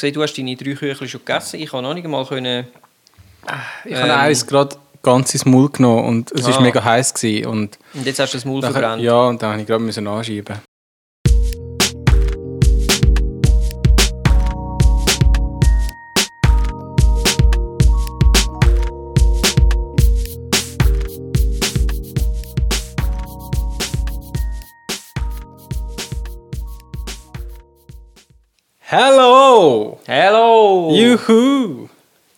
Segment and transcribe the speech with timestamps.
[0.00, 1.60] gesehen, du hast deine drei Küchli schon gegessen.
[1.60, 2.66] Ich habe noch nicht einmal können...
[3.84, 4.18] Ich habe Ähm.
[4.18, 6.60] eins gerade ganz ins Maul genommen und es war Ah.
[6.60, 7.14] mega heiß.
[7.14, 9.02] Gewesen und Und jetzt hast du das Maul dann, verbrannt.
[9.02, 10.56] ja, und dann musste ich gerade anschieben.
[28.90, 29.37] Hello!
[29.58, 30.92] Hello!
[30.94, 31.88] Juhu!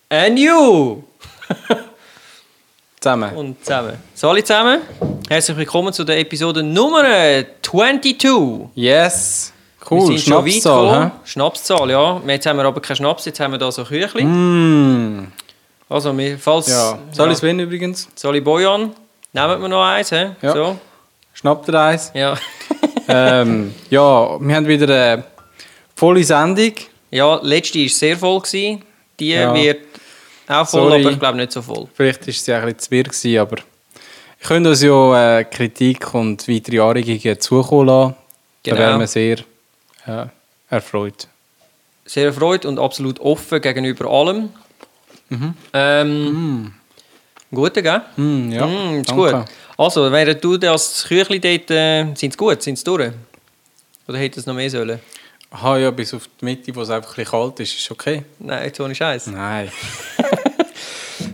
[0.08, 1.04] And you!
[2.98, 3.36] Zusammen.
[3.36, 3.98] Und zusammen.
[4.14, 4.80] So, alle zusammen.
[5.28, 7.04] Herzlich willkommen zu der Episode Nummer
[7.60, 8.70] 22.
[8.74, 9.52] Yes!
[9.90, 11.12] Cool, Schnapszahl, gekommen.
[11.24, 12.22] Schnapszahl, ja.
[12.26, 14.22] Jetzt haben wir aber keinen Schnaps, jetzt haben wir da so Küchli.
[14.22, 14.26] hä?
[14.26, 15.32] Mm.
[15.90, 16.68] Also, wir, falls...
[16.68, 16.98] Ja.
[17.12, 18.08] Ich es wenn übrigens?
[18.14, 18.94] Soli Bojan,
[19.34, 20.30] nehmen wir noch eins, hä?
[20.40, 20.54] Ja.
[20.54, 20.78] So.
[21.34, 22.12] Schnappt ihr eins?
[22.14, 22.34] Ja.
[23.08, 25.24] ähm, ja, wir haben wieder eine
[25.94, 26.72] volle Sendung.
[27.10, 28.40] Ja, letzte war sehr voll.
[28.40, 28.82] Gewesen.
[29.18, 29.54] Die Ja.
[29.54, 29.80] wird
[30.48, 31.00] auch voll, Sorry.
[31.02, 31.86] aber ich glaube nicht so voll.
[31.94, 35.44] Vielleicht war sie auch ein bisschen zu wirr, gewesen, aber ihr könnt uns ja äh,
[35.44, 38.14] Kritik und weitere Anregungen zukommen lassen.
[38.62, 38.76] Genau.
[38.76, 39.38] Da wären wir sehr
[40.06, 40.26] äh,
[40.70, 41.28] erfreut.
[42.04, 44.48] Sehr erfreut und absolut offen gegenüber allem.
[45.72, 46.72] Ähm,
[47.52, 48.02] Gute, gell?
[48.16, 49.32] Mm, ja, Mm, ist danke.
[49.32, 49.44] gut.
[49.76, 51.70] Also, während du das Küchli dort...
[51.70, 52.62] Äh, sind sie gut?
[52.62, 53.12] Sind sie durch?
[54.06, 55.00] Oder hätte es noch mehr sollen?
[55.50, 58.24] Aha, ja, bis auf die Mitte, wo es einfach ein bisschen kalt ist, ist okay.
[58.38, 59.26] Nein, ohne Scheiß.
[59.28, 59.70] Nein.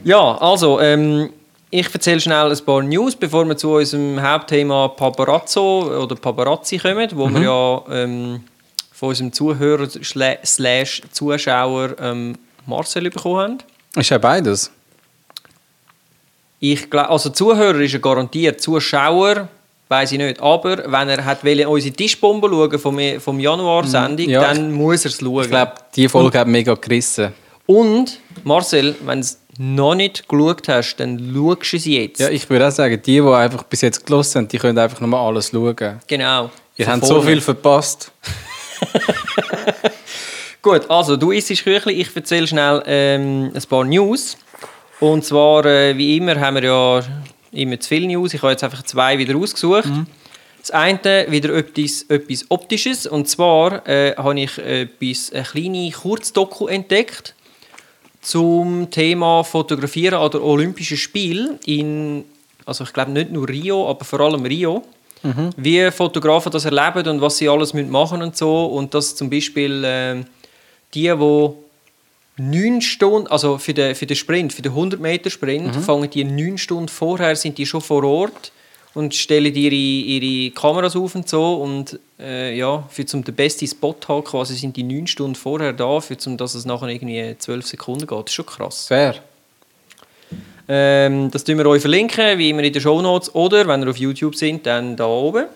[0.04, 1.32] Ja, also, ähm,
[1.68, 7.08] ich erzähle schnell ein paar News, bevor wir zu unserem Hauptthema Paparazzo oder Paparazzi kommen,
[7.14, 8.44] wo wir ja ähm,
[8.92, 13.58] von unserem Zuhörer schla- slash Zuschauer ähm, Marcel bekommen haben.
[13.96, 14.70] Ist ja beides.
[16.60, 19.48] Ich glaube, also Zuhörer ist er garantiert, Zuschauer
[19.88, 20.40] weiß ich nicht.
[20.40, 25.10] Aber wenn er hat wollte, unsere Tischbombe schauen vom, vom Januar-Sendung, ja, dann muss er
[25.10, 25.44] es schauen.
[25.44, 27.32] Ich glaube, die Folge hat mega gerissen.
[27.66, 32.20] Und Marcel, wenn du es noch nicht geschaut hast, dann schaust du es jetzt.
[32.20, 35.00] Ja, ich würde auch sagen, die, die einfach bis jetzt gelassen haben, die können einfach
[35.00, 36.00] nochmal alles schauen.
[36.06, 36.50] Genau.
[36.76, 38.12] Ihr habt so viel verpasst.
[40.62, 44.36] Gut, also du isst Küchli, ich erzähle schnell ähm, ein paar News.
[45.00, 47.00] Und zwar, äh, wie immer, haben wir ja
[47.52, 48.34] immer zu viele News.
[48.34, 49.84] Ich habe jetzt einfach zwei wieder ausgesucht.
[50.60, 53.06] Das eine wieder etwas, etwas Optisches.
[53.06, 57.34] Und zwar äh, habe ich etwas, eine kleine Kurzdoku entdeckt
[58.20, 62.24] zum Thema Fotografieren an der Olympischen Spiel in,
[62.64, 64.82] also ich glaube nicht nur Rio, aber vor allem Rio.
[65.56, 68.66] Wie Fotografen das erleben und was sie alles machen müssen und so.
[68.66, 70.26] Und dass zum Beispiel ähm,
[70.94, 71.54] die, die
[72.36, 76.24] neun Stunden, also für den, für den Sprint, für den 100 Meter Sprint, fangen die
[76.24, 78.52] neun Stunden vorher, sind die schon vor Ort
[78.94, 83.66] und stellen ihre, ihre Kameras auf und so und äh, ja, für zum den besten
[83.66, 87.36] Spot haben, quasi sind die neun Stunden vorher da, für zum, dass es nachher irgendwie
[87.38, 88.18] zwölf Sekunden geht.
[88.18, 88.86] Das ist schon krass.
[88.86, 89.16] Fair.
[90.68, 93.98] Ähm, das tun wir euch verlinken, wie immer in den Shownotes oder, wenn ihr auf
[93.98, 95.46] YouTube sind, dann da oben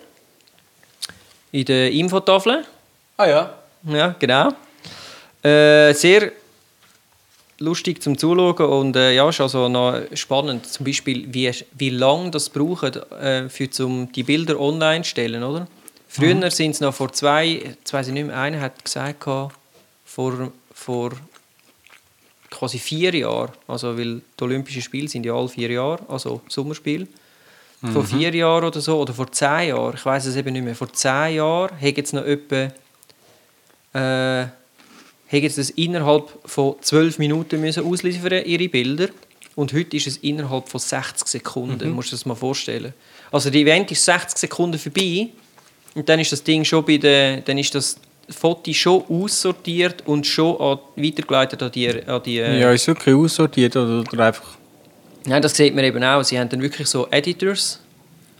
[1.51, 2.63] in der Infotafel.
[3.17, 3.53] Ah ja.
[3.83, 4.49] Ja, genau.
[5.43, 6.31] Äh, sehr
[7.61, 12.31] lustig zum Zuschauen und äh, ja, ist also noch spannend, zum Beispiel, wie, wie lange
[12.31, 15.67] das braucht, äh, für zum die Bilder online zu stellen, oder?
[16.07, 19.23] Früher sind es noch vor zwei, jetzt weiss ich nicht mehr, einer hat gesagt,
[20.03, 21.11] vor, vor
[22.49, 27.07] quasi vier Jahren, also weil die Olympischen Spiele sind ja alle vier Jahre, also Sommerspiel.
[27.93, 30.75] Vor vier Jahren oder so, oder vor zehn Jahren, ich weiß es eben nicht mehr,
[30.75, 32.71] vor zehn Jahren hat es noch etwa
[33.93, 34.47] äh,
[35.31, 39.07] haben jetzt das innerhalb von 12 Minuten müssen ausliefern ihre Bilder
[39.55, 41.95] und heute ist es innerhalb von 60 Sekunden, Mhm.
[41.95, 42.93] musst du dir das mal vorstellen.
[43.31, 45.27] Also die Event ist 60 Sekunden vorbei
[45.95, 47.97] und dann ist das Ding schon bei der, dann ist das
[48.29, 53.13] Foto schon aussortiert und schon an, weitergeleitet an die, an die äh, Ja, ist wirklich
[53.15, 54.57] aussortiert oder, oder einfach.
[55.27, 56.23] ja, das sieht man eben auch.
[56.23, 57.79] Sie haben dann wirklich so Editors,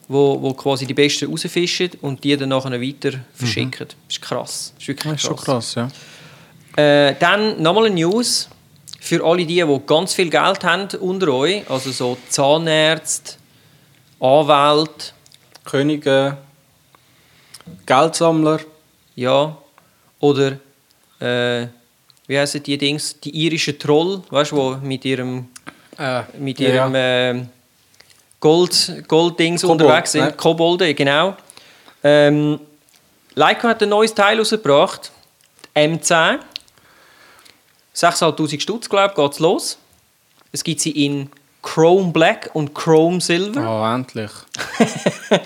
[0.08, 3.88] wo, wo quasi die Besten rausfischen und die dann nachher weiter verschicken.
[3.88, 4.74] Das ist krass.
[4.76, 5.88] Das ist wirklich Das ist schon krass, ja.
[6.76, 8.50] Äh, dann nochmal eine News
[9.00, 13.34] für alle die, die ganz viel Geld haben unter euch, also so Zahnärzte,
[14.20, 15.12] Anwälte,
[15.66, 16.38] Könige,
[17.86, 18.60] Geldsammler.
[19.16, 19.58] ja,
[20.20, 20.58] oder
[21.20, 21.68] äh,
[22.28, 25.48] wie heißen die Dings, die irischen Troll, weißt du, die mit ihrem
[25.98, 27.50] Äh, mit ja, ihrem ähm,
[28.40, 30.34] Gold, Golddings Kobold, unterwegs sind, ne?
[30.34, 31.36] Kobolde, genau.
[32.04, 32.60] Ähm,
[33.36, 35.12] Leica hat ein neues Teil rausgebracht,
[35.76, 36.40] die M10.
[37.96, 39.78] 6'500 Stutz, glaube ich, geht es los.
[40.52, 41.30] Es gibt sie in
[41.62, 43.62] Chrome Black und Chrome Silver.
[43.62, 44.32] Oh, endlich.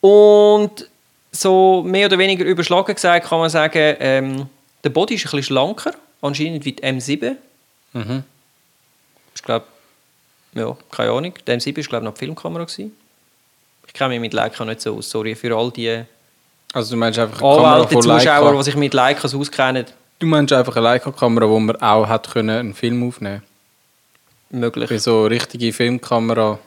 [0.00, 0.88] Und
[1.32, 4.46] so mehr oder weniger überschlagen gesagt kann man sagen, ähm,
[4.84, 5.92] der Body ist ein bisschen schlanker.
[6.22, 7.36] anscheinend wie die M7.
[7.92, 8.22] Mhm.
[9.34, 9.66] Ich glaube,
[10.54, 11.34] ja, keine Ahnung.
[11.46, 12.64] Die M7 war, glaube ich, noch die Filmkamera.
[12.64, 12.96] Gewesen.
[13.86, 15.10] Ich kenne mich mit Leica nicht so aus.
[15.10, 16.02] Sorry für all die
[16.72, 19.86] Also du meinst einfach von Zuschauer, die sich mit Leicas auskennen.
[20.18, 23.42] Du meinst einfach eine Leica-Kamera, wo man auch hat können einen Film aufnehmen
[24.50, 24.88] Möglich.
[24.88, 26.58] Bei so richtige Filmkamera.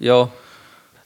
[0.00, 0.28] Ja.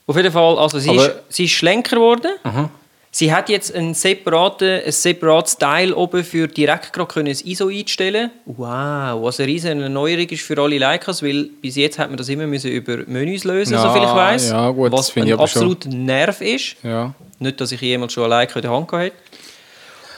[0.07, 2.31] Auf jeden Fall, also sie, Aber- ist, sie ist schlanker geworden.
[2.43, 2.69] Aha.
[3.15, 7.67] Sie hat jetzt einen separaten, ein separates Teil oben für direkt gerade können das ISO
[7.67, 8.31] einstellen.
[8.47, 12.27] Wow, was eine riesige Erneuerung ist für alle Leicas, weil bis jetzt hat man das
[12.29, 14.49] immer müssen über Menüs lösen, Ja, soviel ich weiß.
[14.49, 15.61] ja, gut, was ein ich aber schon.
[15.61, 16.75] absolut Nerv ist.
[16.81, 17.13] Ja.
[17.37, 19.11] Nicht, dass ich jemals schon eine Leica in der Hand hatte.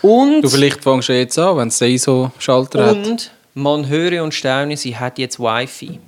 [0.05, 2.95] Und, Du vielleicht fängst du jetzt an, wenn es ISO-Schalter hat.
[2.95, 5.99] und man höre und staune, sie hat jetzt Wi-Fi.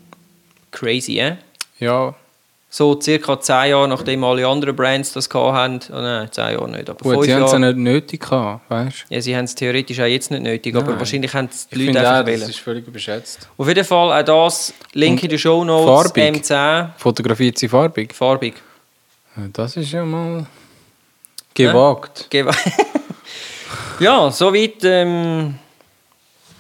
[0.72, 1.36] Crazy, eh?
[1.80, 2.14] Ja,
[2.70, 5.80] So circa 10 Jahre, nachdem alle anderen Brands das hatten.
[5.90, 8.70] Oh nein, 10 Jahre nicht, aber gut, 5 sie haben es ja nicht nötig gehabt,
[8.70, 9.16] weißt du?
[9.16, 11.00] Ja, sie haben es theoretisch auch jetzt nicht nötig, aber Nein.
[11.00, 12.50] wahrscheinlich haben es die Ich Leute einfach auch, das wählen.
[12.50, 13.48] ist völlig überschätzt.
[13.58, 16.44] Auf jeden Fall auch das, Link in den Show Notes, farbig?
[16.44, 18.14] M10, Fotografiert sie farbig?
[18.14, 18.56] farbig.
[19.38, 20.46] Ja, Das ist ja mal
[21.56, 22.28] gewagt.
[22.30, 22.52] Gebe-
[24.00, 25.56] ja, soweit ähm,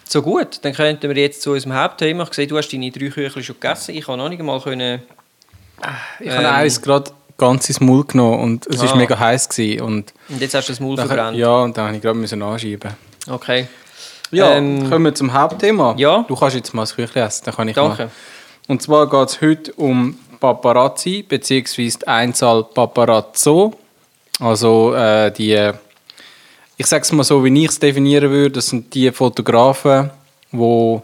[0.07, 0.59] so gut.
[0.63, 2.23] Dann könnten wir jetzt zu unserem Hauptthema.
[2.23, 3.95] Ich sehe, du hast deine drei Küchel schon gegessen.
[3.95, 5.01] Ich habe noch nicht mal können.
[6.19, 6.53] Ich habe Ähm.
[6.53, 8.95] eins gerade ganz ins Maul genommen und es war Ah.
[8.95, 11.37] mega heiß gewesen und Und jetzt hast du das Maul verbrannt.
[11.37, 12.91] ja und dann habe ich gerade müssen anschieben.
[13.29, 13.67] Okay.
[14.31, 15.93] Ja, Ähm, kommen wir zum Hauptthema.
[15.97, 16.25] ja.
[16.27, 18.03] Du kannst jetzt mal das Küchlein essen, dann kann ich Danke.
[18.05, 18.11] mal.
[18.67, 23.73] Und zwar geht es heute um Paparazzi beziehungsweise die Einzahl Paparazzo.
[24.39, 25.71] Also äh, die,
[26.77, 30.11] ich sage es mal so, wie ich es definieren würde, das sind die Fotografen,
[30.51, 31.01] wo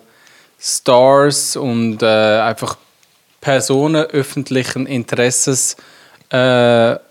[0.60, 2.78] Stars und äh, einfach
[3.42, 5.76] Personen öffentlichen Interesses
[6.30, 6.38] äh,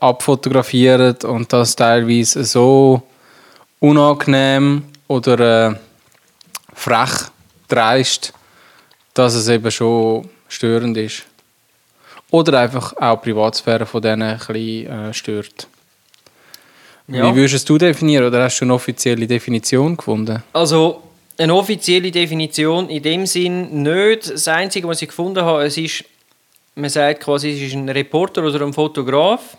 [0.01, 3.03] abfotografieren und das teilweise so
[3.81, 5.75] unangenehm oder äh,
[6.73, 7.31] frech,
[7.69, 8.33] dreist,
[9.13, 11.25] dass es eben schon störend ist.
[12.31, 15.67] Oder einfach auch die Privatsphäre von denen ein bisschen äh, stört.
[17.09, 17.31] Ja.
[17.31, 20.41] Wie würdest du definieren oder hast du eine offizielle Definition gefunden?
[20.53, 21.03] Also,
[21.39, 24.31] eine offizielle Definition in dem Sinn nicht.
[24.31, 26.05] Das Einzige, was ich gefunden habe, es ist,
[26.75, 29.57] man sagt quasi, es ist ein Reporter oder ein Fotograf,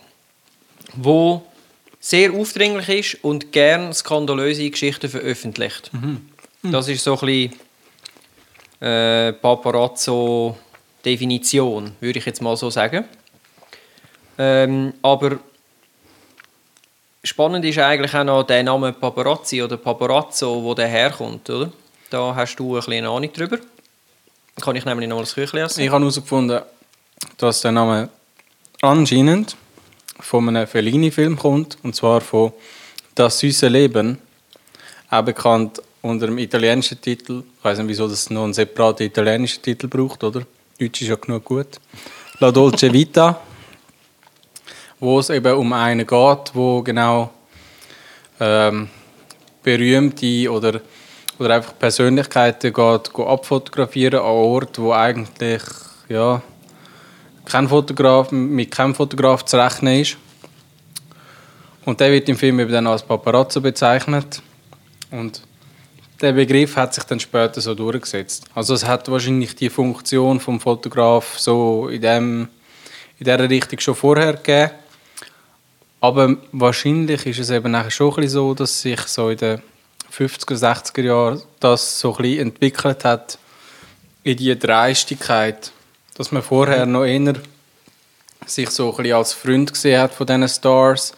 [0.95, 1.44] wo
[2.00, 5.92] sehr aufdringlich ist und gern skandalöse Geschichten veröffentlicht.
[6.63, 7.54] Das ist so ein bisschen
[8.80, 13.06] äh, Paparazzo-Definition, würde ich jetzt mal so sagen.
[14.38, 15.40] Ähm, aber
[17.25, 21.71] Spannend ist eigentlich auch noch der Name Paparazzi oder Paparazzo, wo der herkommt, oder?
[22.09, 23.59] Da hast du ein bisschen Ahnung drüber.
[24.59, 25.79] Kann ich nämlich noch mal das Küchli essen?
[25.79, 26.61] Ich habe herausgefunden,
[27.37, 28.09] dass der Name
[28.81, 29.55] anscheinend
[30.19, 32.51] von einem Fellini-Film kommt, und zwar von
[33.15, 34.17] Das süße Leben,
[35.09, 37.43] auch bekannt unter dem italienischen Titel.
[37.57, 40.41] Ich weiß nicht, wieso das noch einen separaten italienischen Titel braucht, oder?
[40.77, 41.79] Deutsch ist ja genug gut.
[42.39, 43.39] La Dolce Vita,
[45.00, 47.31] wo es eben um einen geht, wo genau
[48.40, 48.90] ähm,
[49.62, 50.81] berühmte oder,
[51.40, 55.63] oder einfach Persönlichkeiten geht, geht abfotografieren an Orten, wo eigentlich
[56.10, 56.42] ja,
[57.45, 60.18] kein Fotograf, mit keinem Fotograf zu rechnen ist.
[61.86, 64.42] Und der wird im Film eben dann als Paparazzo bezeichnet.
[65.12, 65.42] Und
[66.22, 68.45] der Begriff hat sich dann später so durchgesetzt.
[68.56, 72.47] Also es hat wahrscheinlich die Funktion vom Fotograf so in, dem,
[73.19, 74.71] in dieser Richtung schon vorher gegeben.
[76.04, 79.62] Aber wahrscheinlich ist es eben nachher schon ein so, dass sich so in den
[80.12, 83.38] 50er, 60er Jahren das so ein entwickelt hat
[84.22, 85.72] in die Dreistigkeit,
[86.18, 87.36] dass man vorher noch eher
[88.45, 91.14] sich so ein als Freund gesehen hat von diesen Stars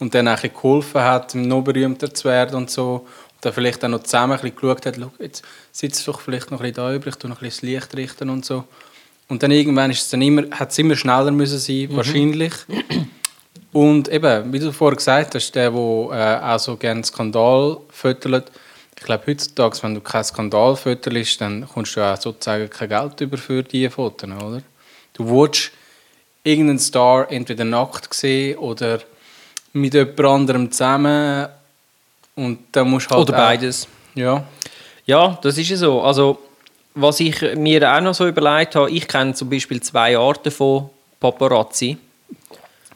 [0.00, 3.06] und dann auch geholfen hat, noch berühmter zu werden und so.
[3.36, 6.60] Und dann vielleicht auch noch zusammen ein geschaut hat, «Schau, jetzt sitzt doch vielleicht noch
[6.60, 8.64] ein da übrig, tu noch ein das Licht richten und so.
[9.28, 12.52] Und dann irgendwann ist es dann immer, hat es immer schneller müssen sein, wahrscheinlich.
[13.76, 18.50] Und eben, wie du vorher gesagt hast, der, der äh, auch so gerne Skandal fötelt,
[18.96, 23.20] ich glaube, heutzutage, wenn du keinen Skandal fötelst, dann kommst du auch sozusagen kein Geld
[23.20, 24.62] über für diese Fotos, oder?
[25.12, 25.72] Du willst
[26.42, 29.00] irgendeinen Star entweder nackt sehen oder
[29.74, 31.46] mit jemand anderem zusammen
[32.34, 33.86] und dann musst halt Oder beides.
[34.14, 34.42] Ja,
[35.04, 36.00] Ja, das ist ja so.
[36.00, 36.38] Also,
[36.94, 40.88] was ich mir auch noch so überlegt habe, ich kenne zum Beispiel zwei Arten von
[41.20, 41.98] Paparazzi.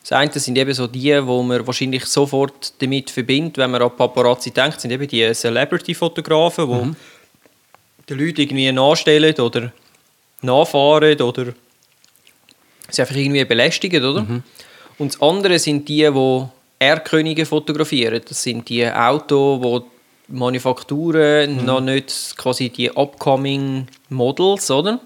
[0.02, 3.94] Das eine sind eben so die, wo man wahrscheinlich sofort damit verbindet, wenn man an
[3.96, 6.96] Paparazzi denkt, sind eben die Celebrity-Fotografen, die Mhm.
[8.08, 9.72] die Leute irgendwie nachstellen oder
[10.42, 11.52] nachfahren oder
[12.88, 14.22] sie einfach irgendwie belästigen, oder?
[14.22, 14.42] Mhm.
[14.98, 16.44] Und das andere sind die, die
[16.78, 18.22] Erdkönige fotografieren.
[18.26, 19.84] Das sind die Autos, wo
[20.28, 21.64] Manufakturen, Mhm.
[21.64, 24.98] noch nicht quasi die upcoming Models, oder?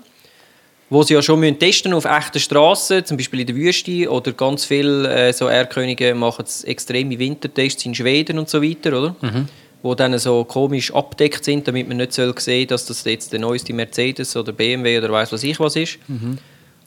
[0.95, 4.33] Wo sie ja schon müssen testen auf echten Straßen, zum Beispiel in der Wüste, oder
[4.33, 9.17] ganz viele äh, so Erdkönige machen extreme Wintertests in Schweden und so weiter, oder?
[9.21, 9.49] Mhm.
[9.83, 13.41] Wo dann so komisch abdeckt sind, damit man nicht soll sehen dass das jetzt der
[13.41, 15.99] neueste Mercedes oder BMW oder weiß was ich was ist.
[16.07, 16.39] Mhm.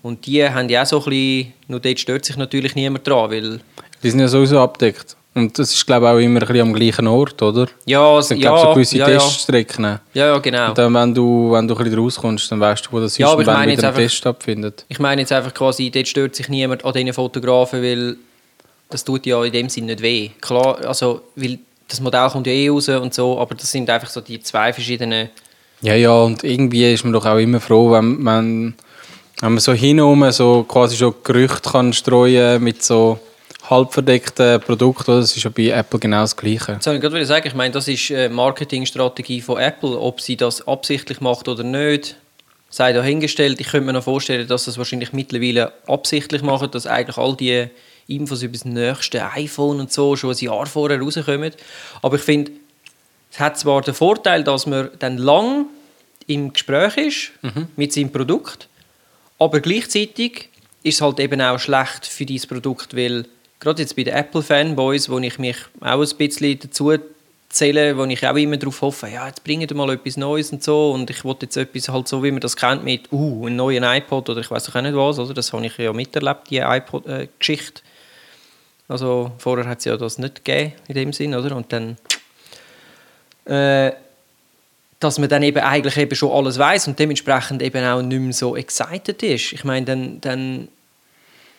[0.03, 3.29] Und die haben ja auch so ein bisschen, nur dort stört sich natürlich niemand dran,
[3.29, 3.59] weil
[4.01, 5.16] Die sind ja sowieso abdeckt.
[5.37, 7.67] Und das ist, glaube ich, auch immer ein bisschen am gleichen Ort, oder?
[7.85, 9.83] ja, Es sind, ja, so gewisse ja, Teststrecken.
[9.83, 10.69] ja, ja, genau.
[10.69, 13.17] Und dann, wenn du, wenn du ein bisschen rauskommst, dann weißt du, wo das ist
[13.19, 14.85] Ja, aber und ich wann wieder ein Test stattfindet.
[14.87, 18.15] Ich meine jetzt einfach quasi, dort stört sich niemand an diesen Fotografen, weil
[18.89, 20.31] das tut ja in dem Sinn nicht weh.
[20.41, 24.09] Klar, also, weil das Modell kommt ja eh raus und so, aber das sind einfach
[24.09, 25.29] so die zwei verschiedenen...
[25.81, 28.73] Ja, ja, und irgendwie ist man doch auch immer froh, wenn, wenn,
[29.41, 33.19] wenn man so hinum so quasi schon Gerüchte kann streuen mit so
[33.69, 35.19] halbverdeckten Produkten.
[35.19, 36.79] Das ist ja bei Apple genau das Gleiche.
[36.81, 39.99] Das ich gerade sagen, ich meine, das ist eine Marketingstrategie von Apple.
[39.99, 42.15] Ob sie das absichtlich macht oder nicht,
[42.69, 43.59] sei dahingestellt.
[43.59, 47.35] Ich könnte mir noch vorstellen, dass sie es wahrscheinlich mittlerweile absichtlich machen, dass eigentlich all
[47.35, 47.67] die
[48.07, 51.51] Infos über das nächste iPhone und so schon ein Jahr vorher rauskommen.
[52.01, 52.51] Aber ich finde,
[53.31, 55.65] es hat zwar den Vorteil, dass man dann lang
[56.27, 57.31] im Gespräch ist
[57.75, 58.67] mit seinem Produkt,
[59.39, 60.49] aber gleichzeitig
[60.83, 63.25] ist es halt eben auch schlecht für dieses Produkt, weil
[63.59, 66.93] gerade jetzt bei den Apple-Fanboys, wo ich mich auch ein bisschen dazu
[67.49, 70.63] zähle, wo ich auch immer darauf hoffe, ja, jetzt bringen wir mal etwas Neues und
[70.63, 73.55] so und ich wollte jetzt etwas halt so, wie man das kennt mit, uh, einen
[73.55, 75.33] neuen iPod oder ich weiß auch nicht was, oder?
[75.33, 77.81] Das habe ich ja miterlebt, die iPod-Geschichte.
[78.89, 81.55] Also vorher hat es ja das nicht gegeben in dem Sinn, oder?
[81.55, 81.97] Und dann
[83.45, 83.93] äh,
[84.99, 88.33] dass man dann eben eigentlich eben schon alles weiß und dementsprechend eben auch nicht mehr
[88.33, 89.53] so excited ist.
[89.53, 90.67] Ich meine, dann, dann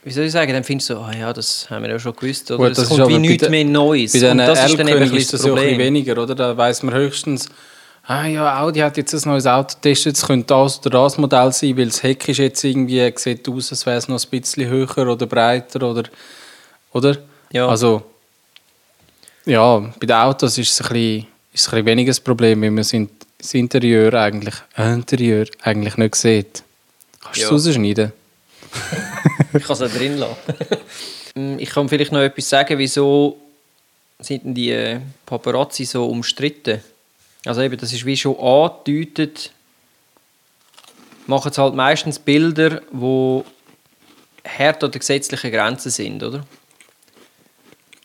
[0.08, 2.14] wie soll ich sagen, dann findest du so, ah ja, das haben wir ja schon
[2.16, 2.58] gewusst, oder?
[2.58, 4.12] Gut, es das ist kommt wie nichts den- mehr Neues.
[4.12, 5.78] Bei diesen das ist dann eben ist das das ja Problem.
[5.78, 6.34] weniger, oder?
[6.34, 7.48] Da weiß man höchstens,
[8.06, 11.52] ah ja, Audi hat jetzt ein neues Auto getestet, es könnte das oder das Modell
[11.52, 14.66] sein, weil das Heck ist jetzt irgendwie, sieht aus, als wäre es noch ein bisschen
[14.68, 16.04] höher oder breiter, oder?
[16.92, 17.16] oder?
[17.52, 17.68] Ja.
[17.68, 18.02] Also,
[19.44, 22.60] ja, bei den Autos ist es ein bisschen, ist es ein bisschen weniger das Problem,
[22.62, 22.94] weil man das
[23.40, 26.62] das Interieur eigentlich, äh, Interieur eigentlich nicht sieht.
[27.22, 27.54] Kannst du Ja.
[27.56, 28.12] es rausschneiden?
[29.58, 30.36] Ich kann es auch drin lassen.
[31.34, 33.38] Mm, ich kann vielleicht noch etwas sagen, wieso
[34.18, 36.80] sind denn die äh, Paparazzi so umstritten?
[37.44, 39.52] Also eben, das ist wie schon angedeutet,
[41.26, 43.42] machen sie halt meistens Bilder, die
[44.46, 46.44] hart an der gesetzlichen Grenze sind, oder?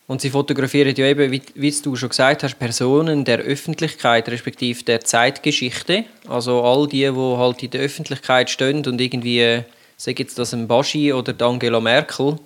[0.06, 4.84] Und sie fotografieren ja eben, wie, wie du schon gesagt hast, Personen der Öffentlichkeit, respektive
[4.84, 6.04] der Zeitgeschichte.
[6.28, 9.64] Also all die, die halt in der Öffentlichkeit stehen und irgendwie,
[10.04, 12.38] sag jetzt das ein Baschi oder Angela Merkel,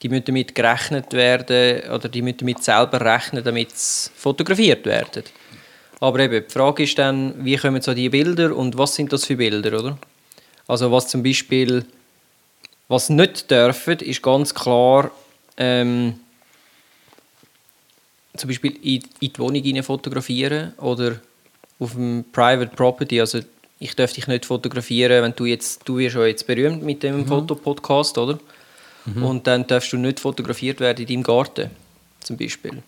[0.00, 5.24] die müssen damit gerechnet werden oder die müssen damit selber rechnen, damit sie fotografiert werden.
[6.00, 9.26] Aber eben, die Frage ist dann, wie kommen so die Bilder und was sind das
[9.26, 9.98] für Bilder, oder?
[10.66, 11.84] Also was zum Beispiel,
[12.88, 15.10] was nicht dürfen, ist ganz klar,
[15.58, 16.18] ähm,
[18.38, 21.20] zum Beispiel in, die Wohnung fotografieren oder
[21.78, 23.20] auf dem Private Property.
[23.20, 23.40] Also
[23.78, 27.26] ich darf dich nicht fotografieren, wenn du jetzt, du wirst ja jetzt berühmt mit dem
[27.26, 28.38] Fotopodcast, oder?
[29.20, 31.70] Und dann darfst du nicht fotografiert werden in deinem Garten,
[32.20, 32.82] zum Beispiel.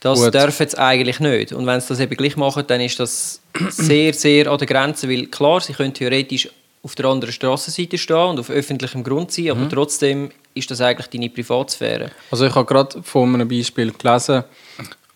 [0.00, 0.34] Das Gut.
[0.34, 1.52] dürfen sie eigentlich nicht.
[1.52, 5.08] Und wenn sie das eben gleich machen, dann ist das sehr, sehr an der Grenze,
[5.08, 6.48] weil klar, sie können theoretisch
[6.82, 11.06] auf der anderen Straßenseite stehen und auf öffentlichem Grund sein, aber trotzdem ist das eigentlich
[11.06, 12.10] deine Privatsphäre.
[12.30, 14.42] Also ich habe gerade von einem Beispiel gelesen,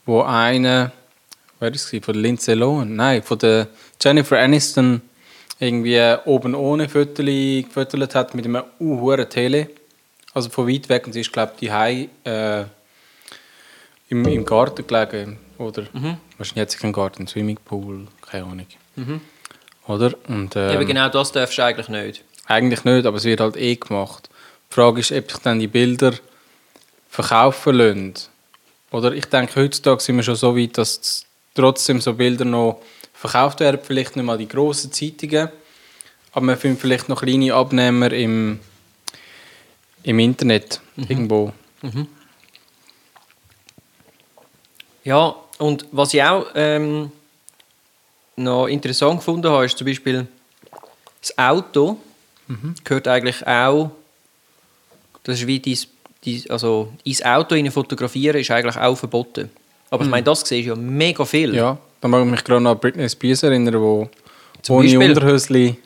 [0.04, 0.92] wo eine,
[1.60, 3.68] wer ist es, von der Lindsay Lohan, nein, von der
[4.00, 5.00] Jennifer Aniston
[5.58, 9.70] irgendwie oben ohne Viertel gefüttert hat mit einem hohen Tele,
[10.34, 12.64] also von weit weg und sie ist glaube ich die äh,
[14.08, 15.84] im, im Garten gelegen oder
[16.36, 18.66] wahrscheinlich hat sie keinen Garten, Swimmingpool, keine Ahnung.
[19.86, 20.14] Oder?
[20.28, 22.24] Und, ähm, Eben genau das darfst du eigentlich nicht.
[22.46, 24.28] eigentlich nicht, aber es wird halt eh gemacht.
[24.70, 26.12] Die Frage ist, ob sich dann die Bilder
[27.08, 28.14] verkaufen lassen.
[28.90, 31.25] Oder ich denke, heutzutage sind wir schon so weit, dass
[31.56, 32.80] trotzdem so Bilder noch
[33.12, 33.80] verkauft werden.
[33.82, 35.48] Vielleicht nicht mal die grossen Zeitungen,
[36.32, 38.60] aber man findet vielleicht noch kleine Abnehmer im,
[40.02, 41.52] im Internet irgendwo.
[45.04, 47.10] Ja, und was ich auch ähm,
[48.36, 50.26] noch interessant gefunden habe, ist zum Beispiel
[51.20, 51.98] das Auto
[52.84, 53.90] gehört eigentlich auch,
[55.24, 55.88] das ist wie dies,
[56.48, 59.50] also ins Auto hinein fotografieren ist eigentlich auch verboten.
[59.90, 61.54] Aber ich meine, das siehst du ja mega viel.
[61.54, 64.08] Ja, da mag ich mich gerade noch an Britney Spears erinnern, wo
[64.62, 65.10] Zum ohne Beispiel?
[65.10, 65.76] Unterhösli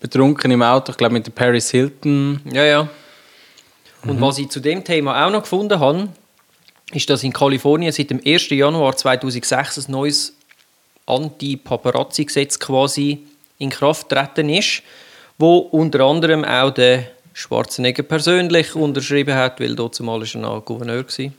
[0.00, 2.40] betrunken im Auto, ich glaube mit der Paris Hilton.
[2.52, 2.88] Ja, ja.
[4.04, 6.08] Und was ich zu dem Thema auch noch gefunden habe,
[6.92, 8.50] ist, dass in Kalifornien seit dem 1.
[8.50, 10.34] Januar 2006 ein neues
[11.06, 13.26] Anti-Paparazzi-Gesetz quasi
[13.58, 14.82] in Kraft getreten ist,
[15.38, 21.04] wo unter anderem auch der Schwarzenegger persönlich unterschrieben hat, weil dort zumal er noch Gouverneur
[21.04, 21.32] war.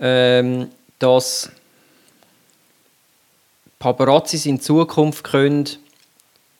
[0.00, 1.50] Ähm, dass
[3.78, 5.68] Paparazzis in Zukunft können,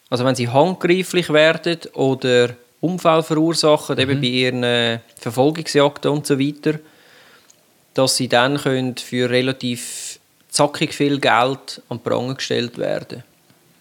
[0.08, 4.00] also wenn sie handgreiflich werden oder Unfall verursachen, mhm.
[4.00, 6.78] eben bei ihren äh, Verfolgungsjagden und so weiter,
[7.94, 10.18] dass sie dann können für relativ
[10.48, 13.22] zackig viel Geld an Pranger gestellt werden.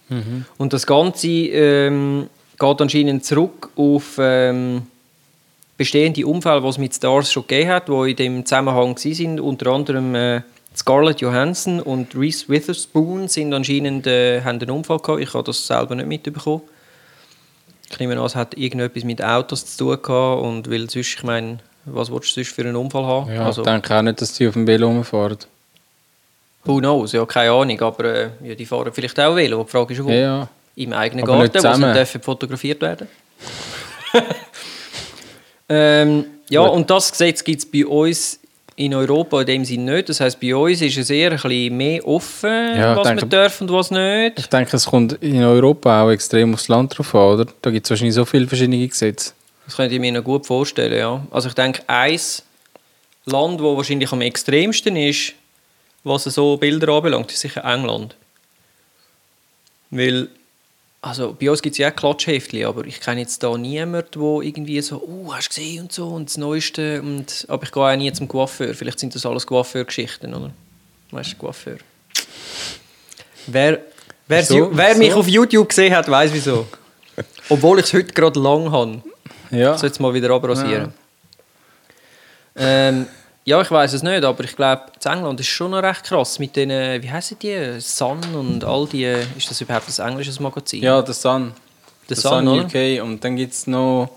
[0.10, 0.46] Mhm.
[0.58, 4.88] Und das Ganze ähm, geht anscheinend zurück auf ähm,
[5.79, 9.39] bestehende Unfälle, die es mit Stars schon gegeben hat, die in dem Zusammenhang sind.
[9.39, 10.41] Unter anderem äh,
[10.75, 15.21] Scarlett Johansson und Reese Witherspoon sind anscheinend äh, haben einen Unfall gehabt.
[15.21, 16.62] Ich habe das selber nicht mitbekommen.
[17.89, 21.24] Ich nehme an, es hat irgendetwas mit Autos zu tun gehabt und weil sonst, ich
[21.24, 23.33] meine, was willst du sonst für einen Unfall haben?
[23.33, 25.38] Ja, also, ich denke auch nicht, dass die auf dem Velo rumfahren.
[26.65, 27.13] Who knows?
[27.13, 29.63] Ja, keine Ahnung, aber äh, ja, die fahren vielleicht auch Velo.
[29.63, 30.09] Die Frage ist, wo?
[30.09, 30.48] Ja, ja.
[30.75, 33.07] Im eigenen aber Garten, wo sie dürfen fotografiert werden
[35.70, 36.72] ähm, Ja, Gut.
[36.72, 38.40] und das Gesetz gibt es bei uns
[38.76, 40.10] in Europa in dem Sinne nicht.
[40.10, 43.30] Das heisst, bei uns ist es eher ein bisschen mehr offen, ja, was denke, man
[43.30, 44.40] darf und was nicht.
[44.40, 47.46] Ich denke, es kommt in Europa auch extrem aufs Land drauf an, oder?
[47.62, 49.34] Da gibt es wahrscheinlich so viele verschiedene Gesetze.
[49.66, 51.22] Das könnte ich mir noch gut vorstellen, ja.
[51.30, 52.18] Also ich denke, ein
[53.26, 55.34] Land, das wahrscheinlich am extremsten ist,
[56.06, 58.16] was so Bilder anbelangt, ist sicher England.
[59.90, 60.30] Weil,
[61.01, 64.41] also bei uns gibt es ja auch Klatschheftchen, aber ich kenne jetzt da niemanden, der
[64.41, 67.01] irgendwie so, oh, hast du gesehen und so und das Neueste.
[67.01, 68.74] Und, aber ich gehe auch nie zum Coiffeur.
[68.74, 70.51] Vielleicht sind das alles Coiffeur-Geschichten, oder?
[71.12, 71.77] Weißt du, Coiffeur.
[73.48, 73.79] Wer,
[74.27, 75.20] wer, so, wer mich so?
[75.20, 76.68] auf YouTube gesehen hat, weiß wieso.
[77.48, 79.01] Obwohl ich es heute gerade lang habe.
[79.51, 79.77] Ja.
[79.77, 80.94] Soll es mal wieder abrasieren.
[82.56, 82.89] Ja.
[82.89, 83.08] Ähm,
[83.46, 86.39] ja, ich weiß es nicht, aber ich glaube, in England ist schon noch recht krass
[86.39, 89.05] mit den, wie heißen die, Sun und all die,
[89.38, 90.84] ist das überhaupt ein englisches Magazin?
[90.84, 91.53] Ja, The Sun.
[92.08, 94.09] The Sun, Sun UK und dann gibt es noch...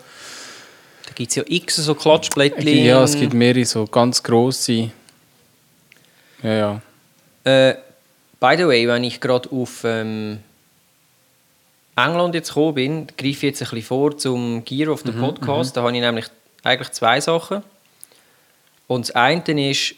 [1.07, 2.85] Da gibt es ja x so Klatschblättchen.
[2.85, 4.91] Ja, es gibt mehrere so ganz grosse.
[6.43, 6.81] Ja, ja.
[7.45, 7.75] Äh,
[8.41, 10.39] by the way, wenn ich gerade auf ähm,
[11.97, 15.21] England jetzt gekommen bin, greife ich jetzt ein bisschen vor zum Gear of the mhm,
[15.21, 15.71] Podcast.
[15.71, 16.27] Mhm, da habe ich nämlich
[16.63, 17.63] eigentlich zwei Sachen.
[18.87, 19.95] Und das eine ist,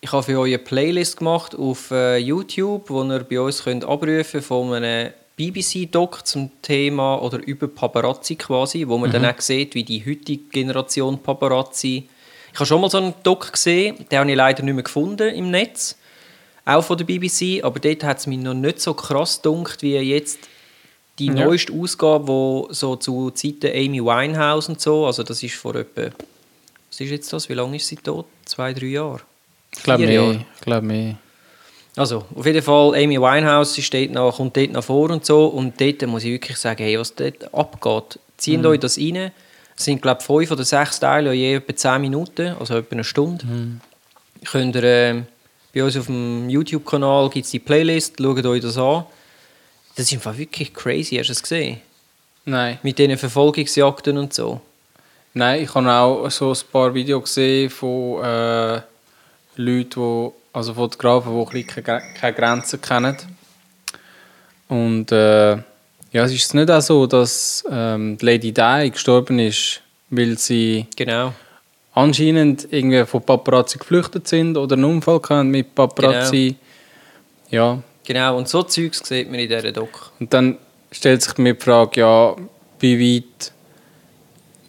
[0.00, 3.84] ich habe für euch eine Playlist gemacht auf äh, YouTube, wo ihr bei uns könnt
[3.84, 9.14] abrufen von einem BBC-Doc zum Thema oder über Paparazzi quasi, wo man mhm.
[9.14, 12.08] dann auch sieht, wie die heutige Generation Paparazzi.
[12.52, 15.34] Ich habe schon mal so einen Doc gesehen, den habe ich leider nicht mehr gefunden
[15.34, 15.96] im Netz,
[16.64, 19.96] auch von der BBC, aber dort hat es mich noch nicht so krass gedunkt, wie
[19.96, 20.38] jetzt
[21.18, 21.32] die ja.
[21.32, 26.10] neueste Ausgabe, wo so zu Zeiten Amy Winehouse und so, also das ist vor etwa
[26.96, 27.48] was ist jetzt das?
[27.50, 28.24] Wie lange ist sie tot?
[28.46, 29.20] Zwei, drei Jahre?
[29.70, 30.40] Ich glaube mehr.
[30.54, 31.16] Ich glaube mehr.
[31.94, 35.46] Also, auf jeden Fall, Amy Winehouse sie steht noch, kommt dort noch vor und so.
[35.46, 38.66] Und dort muss ich wirklich sagen, hey, was dort abgeht, zieht mhm.
[38.66, 39.30] euch das rein.
[39.76, 43.04] Es sind, glaube ich, fünf oder sechs Teile, je etwa zehn Minuten, also etwa eine
[43.04, 43.44] Stunde.
[43.44, 43.80] Mhm.
[44.46, 45.22] Könnt ihr, äh,
[45.74, 49.04] bei uns auf dem YouTube-Kanal gibt es die Playlist, schaut euch das an.
[49.96, 51.82] Das ist einfach wirklich crazy, hast du es gesehen?
[52.46, 52.78] Nein.
[52.82, 54.62] Mit diesen Verfolgungsjagden und so.
[55.36, 58.80] Nein, ich habe auch so ein paar Videos gesehen von äh,
[59.56, 63.18] Leuten, die, also Fotografen, die keine, keine Grenzen kennen.
[64.66, 70.38] Und äh, ja, es ist nicht auch so, dass ähm, Lady Di gestorben ist, weil
[70.38, 71.34] sie genau.
[71.92, 76.56] anscheinend irgendwie von Paparazzi geflüchtet sind oder einen Unfall hatten mit Paparazzi.
[77.50, 77.74] Genau.
[77.74, 77.82] Ja.
[78.06, 80.12] Genau, und so Zeugs sieht man in dieser Doc.
[80.18, 80.56] Und dann
[80.90, 82.34] stellt sich mir die Frage, ja,
[82.80, 83.52] wie weit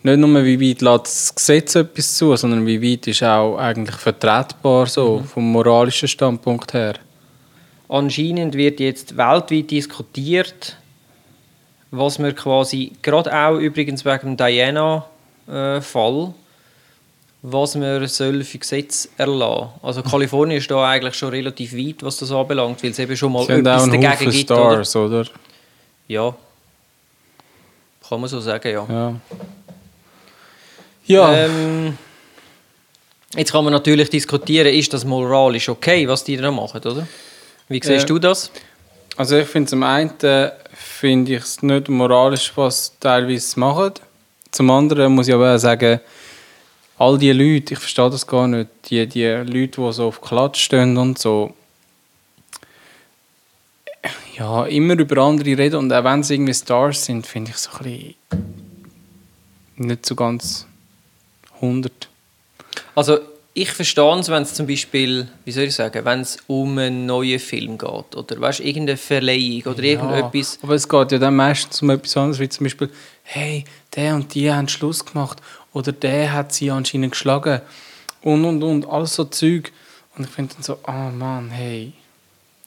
[0.03, 3.95] nicht nur, wie weit lässt das Gesetz etwas zu, sondern wie weit ist auch eigentlich
[3.95, 5.25] vertretbar, so, mhm.
[5.25, 6.95] vom moralischen Standpunkt her.
[7.89, 10.77] Anscheinend wird jetzt weltweit diskutiert,
[11.91, 16.33] was wir quasi, gerade auch übrigens wegen dem Diana-Fall, äh,
[17.43, 19.69] was man soll für Gesetze erlassen.
[19.81, 23.31] Also Kalifornien ist da eigentlich schon relativ weit, was das anbelangt, weil es eben schon
[23.31, 24.35] mal Sie etwas dagegen gibt.
[24.35, 25.21] Stars, oder?
[25.21, 25.29] oder?
[26.07, 26.35] Ja.
[28.07, 28.85] Kann man so sagen, ja.
[28.89, 29.15] ja.
[31.07, 31.33] Ja.
[31.33, 31.97] Ähm,
[33.35, 37.07] jetzt kann man natürlich diskutieren, ist das moralisch okay, was die da machen, oder?
[37.69, 38.51] Wie siehst äh, du das?
[39.15, 40.11] Also ich finde zum einen
[40.73, 43.93] finde ich es nicht moralisch, was sie teilweise machen.
[44.51, 45.99] Zum anderen muss ich aber auch sagen,
[46.97, 50.59] all die Leute, ich verstehe das gar nicht, die, die Leute, die so auf Klatsch
[50.59, 51.53] stehen und so,
[54.37, 57.63] ja, immer über andere reden und auch wenn sie irgendwie Stars sind, finde ich es
[57.63, 58.15] so ein bisschen
[59.77, 60.66] nicht so ganz
[61.61, 62.09] 100.
[62.95, 63.19] Also
[63.53, 67.07] ich verstehe es, wenn es zum Beispiel, wie soll ich sagen, wenn es um einen
[67.07, 70.59] neuen Film geht oder weißt, irgendeine Verleihung oder irgendetwas.
[70.61, 72.91] aber es geht ja dann meistens um etwas anderes, wie zum Beispiel,
[73.23, 73.65] hey,
[73.95, 75.41] der und die haben Schluss gemacht
[75.73, 77.61] oder der hat sie anscheinend geschlagen
[78.21, 79.71] und und und, alles so Zeug.
[80.15, 81.93] Und ich finde dann so, oh Mann, hey,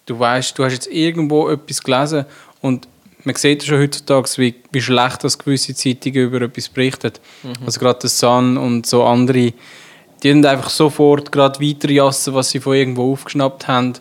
[0.06, 2.24] du weißt, du hast jetzt irgendwo etwas gelesen
[2.60, 2.88] und
[3.24, 7.12] man sieht schon heutzutage, wie, wie schlecht das gewisse Zeitungen über etwas berichten.
[7.42, 7.52] Mhm.
[7.66, 9.52] Also gerade der Sun und so andere,
[10.22, 13.94] die haben einfach sofort gerade weiterjassen, was sie von irgendwo aufgeschnappt haben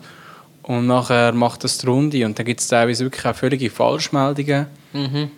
[0.62, 4.66] und nachher macht das die Runde und dann gibt es teilweise wirklich auch völlige Falschmeldungen.
[4.92, 5.30] Mhm.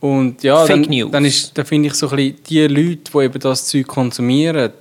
[0.00, 1.10] Und ja, Fake dann, News.
[1.10, 4.72] dann, ist, dann finde ich so ein bisschen, die Leute, die eben das Zeug konsumieren,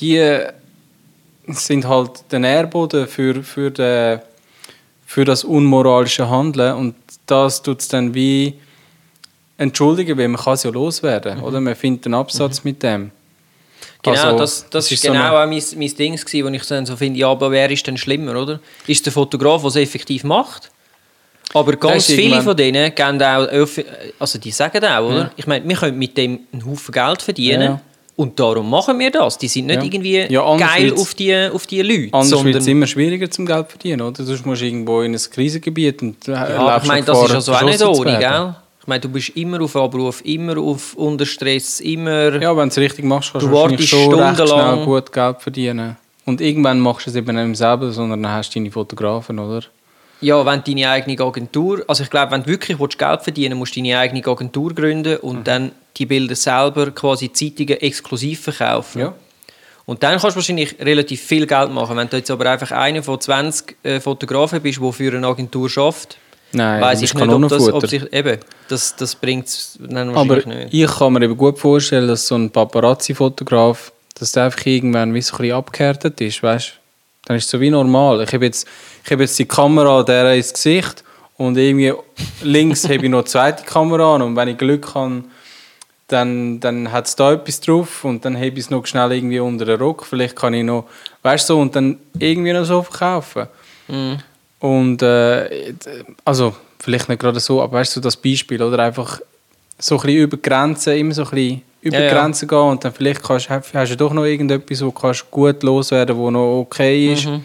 [0.00, 0.40] die
[1.48, 4.20] sind halt der Nährboden für, für, den,
[5.04, 6.94] für das unmoralische Handeln und
[7.26, 8.54] das tut es dann wie
[9.58, 11.44] entschuldigen, weil man kann es ja loswerden, mhm.
[11.44, 11.60] oder?
[11.60, 12.70] Man findet einen Absatz mhm.
[12.70, 13.10] mit dem.
[14.02, 16.96] Genau, also, das, das, ist genau so auch mein, mein Ding, wo ich dann so
[16.96, 18.58] finde, ja, aber wer ist denn schlimmer, oder?
[18.86, 20.70] Ist der Fotograf, der es effektiv macht?
[21.54, 23.68] Aber ganz viele von denen geben auch,
[24.18, 25.18] also die sagen auch, oder?
[25.18, 25.30] Ja.
[25.36, 27.62] Ich meine, wir können mit dem einen Haufen Geld verdienen.
[27.62, 27.80] Ja.
[28.14, 29.38] Und darum machen wir das.
[29.38, 29.84] Die sind nicht ja.
[29.84, 32.12] irgendwie ja, geil auf die, auf die Leute.
[32.12, 34.22] Anders wird es immer schwieriger zum Geld verdienen, oder?
[34.22, 37.52] Sonst musst du irgendwo in ein Krisengebiet und ja, aber ich meine, das ist also
[37.54, 38.54] auch nicht ohne, gell?
[38.80, 42.40] Ich meine, du bist immer auf Abruf, immer auf unter Stress, immer...
[42.42, 45.40] Ja, wenn du es richtig machst, kannst du, du wahrscheinlich schon recht schnell gut Geld
[45.40, 45.96] verdienen.
[46.24, 49.62] Und irgendwann machst du es eben nicht selber, sondern dann hast du deine Fotografen, oder?
[50.20, 53.76] Ja, wenn deine eigene Agentur, also ich glaube, wenn du wirklich Geld verdienen willst, musst
[53.76, 55.44] du deine eigene Agentur gründen und mhm.
[55.44, 59.00] dann die Bilder selber quasi Zeitungen exklusiv verkaufen.
[59.00, 59.14] Ja.
[59.84, 61.96] Und dann kannst du wahrscheinlich relativ viel Geld machen.
[61.96, 65.68] Wenn du jetzt aber einfach einer von 20 äh, Fotografen bist, der für eine Agentur
[65.68, 66.18] schafft,
[66.52, 70.46] Nein, weiß ich nicht, ob das, ob sich, eben, das, das bringt es dann wahrscheinlich
[70.46, 70.74] aber nicht.
[70.74, 75.22] ich kann mir eben gut vorstellen, dass so ein Paparazzi-Fotograf, dass der einfach irgendwann wie
[75.22, 76.74] so ein bisschen abgehärtet ist, weißt
[77.24, 78.22] Dann ist es so wie normal.
[78.22, 78.68] Ich habe jetzt
[79.04, 81.02] ich habe jetzt die Kamera der ins Gesicht
[81.38, 81.94] und irgendwie
[82.42, 85.24] links habe ich noch eine zweite Kamera und wenn ich Glück habe,
[86.12, 89.40] dann, dann hat es da etwas drauf und dann habe ich es noch schnell irgendwie
[89.40, 90.06] unter den Rock.
[90.06, 90.86] Vielleicht kann ich noch,
[91.22, 93.46] weißt du, so, und dann irgendwie noch so verkaufen.
[93.88, 94.14] Mm.
[94.60, 95.74] Und äh,
[96.24, 99.20] also vielleicht nicht gerade so, aber weißt du, das Beispiel oder einfach
[99.78, 102.56] so ein bisschen über Grenzen, immer so ein bisschen über ja, Grenzen ja.
[102.56, 106.30] gehen und dann vielleicht kannst, hast du doch noch irgendetwas, wo kannst gut loswerden, wo
[106.30, 107.26] noch okay ist.
[107.26, 107.44] Mhm.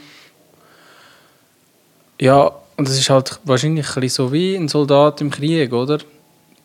[2.20, 6.00] Ja, und es ist halt wahrscheinlich ein so wie ein Soldat im Krieg, oder?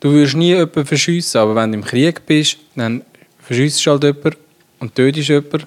[0.03, 3.05] Du wirst nie jemanden verschiessen, aber wenn du im Krieg bist, dann
[3.39, 4.35] verschiessest du halt jemanden
[4.79, 5.65] und tötest jemanden.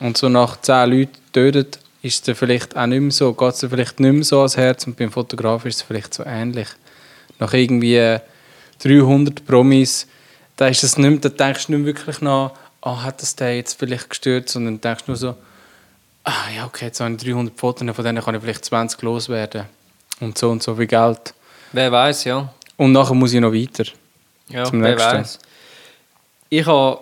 [0.00, 3.60] Und so nach zehn Leuten tötet, ist es vielleicht auch nicht mehr so, geht es
[3.60, 6.68] vielleicht nicht mehr so ans Herz und beim Fotograf ist es vielleicht so ähnlich.
[7.38, 8.20] Nach irgendwie
[8.82, 10.06] 300 Promis,
[10.56, 13.54] da, ist es nicht mehr, da denkst du nicht wirklich nach, ah, hat das der
[13.56, 15.36] jetzt vielleicht gestört, sondern denkst nur so,
[16.24, 19.64] ah ja, okay, jetzt habe ich 300 Fotos, von denen kann ich vielleicht 20 loswerden.
[20.20, 21.34] Und so und so viel Geld.
[21.72, 22.50] Wer weiß, ja.
[22.76, 23.84] Und nachher muss ich noch weiter.
[24.48, 25.38] Ja, zum wer weiß.
[26.50, 27.00] Ich habe,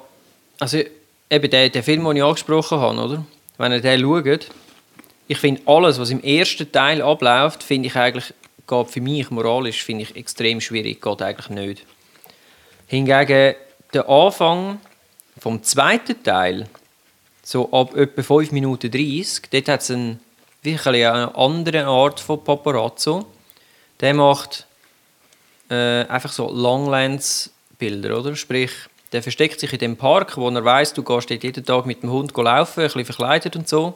[0.59, 0.79] also
[1.31, 3.25] eben der, der Film, den ich angesprochen habe, oder?
[3.59, 4.49] Wenn ihr den schaut,
[5.29, 8.35] ich finde alles, was im ersten Teil abläuft, finde ich eigentlich,
[8.67, 11.87] geht für mich moralisch, finde ich extrem schwierig, geht eigentlich nicht.
[12.87, 13.55] Hingegen
[13.93, 14.79] der Anfang
[15.39, 16.69] vom zweiten Teil,
[17.43, 19.93] so ab etwa 5 Minuten 30, dort hat es
[20.63, 23.27] wirklich eine andere Art von Paparazzo.
[24.01, 24.67] Der macht
[25.73, 28.37] äh, einfach so Longlens-Bilder, oder?
[28.37, 28.71] Sprich,
[29.13, 32.03] der versteckt sich in dem Park, wo er weiß, du gehst dort jeden Tag mit
[32.03, 33.95] dem Hund laufen, ein bisschen verkleidet und so.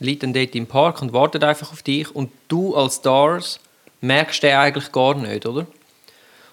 [0.00, 2.14] Liegt dann dort im Park und wartet einfach auf dich.
[2.14, 3.60] Und du als Stars
[4.00, 5.66] merkst den eigentlich gar nicht, oder?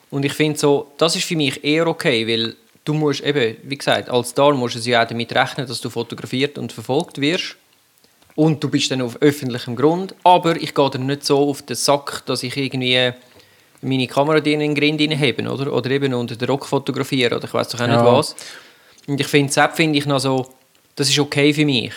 [0.10, 3.78] Und ich finde so, das ist für mich eher okay, weil du musst eben, wie
[3.78, 7.56] gesagt, als Star musst du ja auch damit rechnen, dass du fotografiert und verfolgt wirst.
[8.36, 10.16] Und du bist dann auf öffentlichem Grund.
[10.24, 13.13] Aber ich gehe dann nicht so auf den Sack, dass ich irgendwie
[13.84, 15.74] meine Kamera in den Grind habe, oder?
[15.74, 17.96] Oder eben unter den Rock fotografiere, oder ich weiß doch auch ja.
[17.96, 18.36] nicht was.
[19.08, 20.48] Und ich finde, Sepp finde ich noch so,
[20.96, 21.93] das ist okay für mich.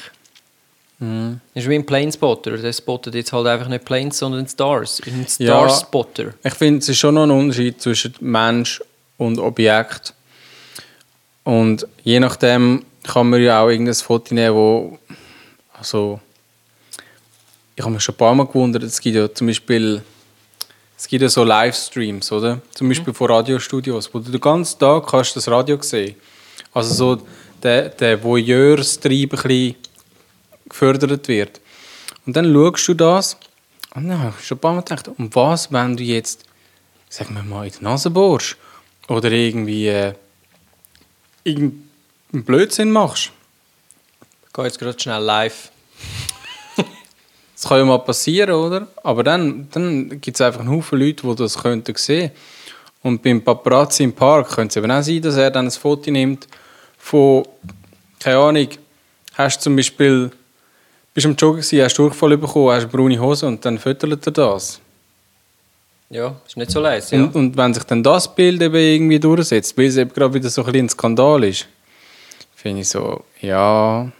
[0.99, 1.41] Mhm.
[1.55, 2.57] Das ist wie ein Planespotter.
[2.57, 5.01] Der spottet jetzt halt einfach nicht Planes, sondern Stars.
[5.07, 6.25] Ein Starspotter.
[6.25, 8.83] Ja, ich finde, es ist schon noch ein Unterschied zwischen Mensch
[9.19, 10.15] und Objekt.
[11.45, 14.99] Und je nachdem kann man ja auch irgendein Foto nehmen, wo
[15.79, 16.21] also
[17.77, 20.03] ich habe mich schon ein paar Mal gewundert, es gibt ja zum Beispiel
[20.97, 22.61] es gibt ja so Livestreams, oder?
[22.75, 23.17] Zum Beispiel mhm.
[23.17, 26.17] von Radiostudios, wo du den ganzen Tag kannst das Radio sehen.
[26.73, 27.23] Also so
[27.63, 29.75] der, der Voyeur-Trieb ein bisschen
[30.69, 31.61] gefördert wird.
[32.25, 33.37] Und dann schaust du das
[33.95, 36.45] und dann habe ich schon ein paar Mal gedacht, um was, wenn du jetzt,
[37.09, 38.57] sagen wir mal, in die Nase bohrst
[39.09, 40.15] oder irgendwie äh,
[41.45, 41.89] irgendeinen
[42.33, 43.31] Blödsinn machst,
[44.53, 45.71] gehe jetzt gerade schnell live.
[47.57, 48.87] Das kann ja mal passieren, oder?
[49.03, 52.31] Aber dann, dann gibt es einfach einen Haufen Leute, die das könnten sehen.
[53.03, 56.11] Und beim Paparazzi im Park könnte es eben auch sein, dass er dann ein Foto
[56.11, 56.47] nimmt
[56.99, 57.45] von,
[58.21, 58.69] keine Ahnung,
[59.35, 60.31] hast du zum Beispiel,
[61.15, 64.33] bist am Joggen gewesen, hast Durchfall bekommen, hast eine braune Hose und dann füttert er
[64.33, 64.81] das.
[66.11, 67.17] Ja, ist nicht so leise.
[67.17, 67.23] Ja.
[67.23, 70.51] Und, und wenn sich dann das Bild eben irgendwie durchsetzt, weil es eben gerade wieder
[70.51, 71.67] so ein, ein Skandal ist,
[72.55, 74.13] finde ich so, ja,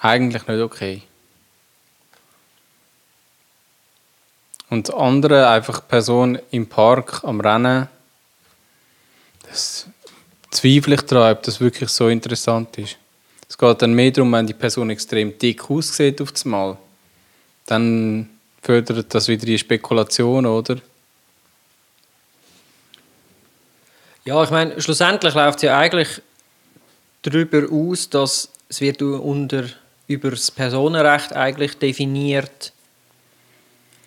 [0.00, 1.02] eigentlich nicht okay.
[4.68, 7.88] Und andere, einfach Person im Park am Rennen,
[9.48, 9.86] das
[10.50, 12.96] zweifle ich daran, ob das wirklich so interessant ist.
[13.48, 16.76] Es geht dann mehr darum, wenn die Person extrem dick aussieht auf das Mal.
[17.66, 18.28] Dann
[18.62, 20.76] fördert das wieder die Spekulation, oder?
[24.24, 26.20] Ja, ich meine, schlussendlich läuft es ja eigentlich
[27.22, 29.64] darüber aus, dass es wird unter
[30.08, 32.72] über das Personenrecht eigentlich definiert,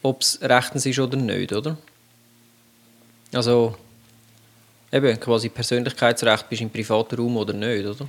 [0.01, 1.77] ob es rechtens ist oder nicht, oder?
[3.33, 3.75] Also
[4.91, 8.07] eben quasi Persönlichkeitsrecht bist du im privaten Raum oder nicht, oder?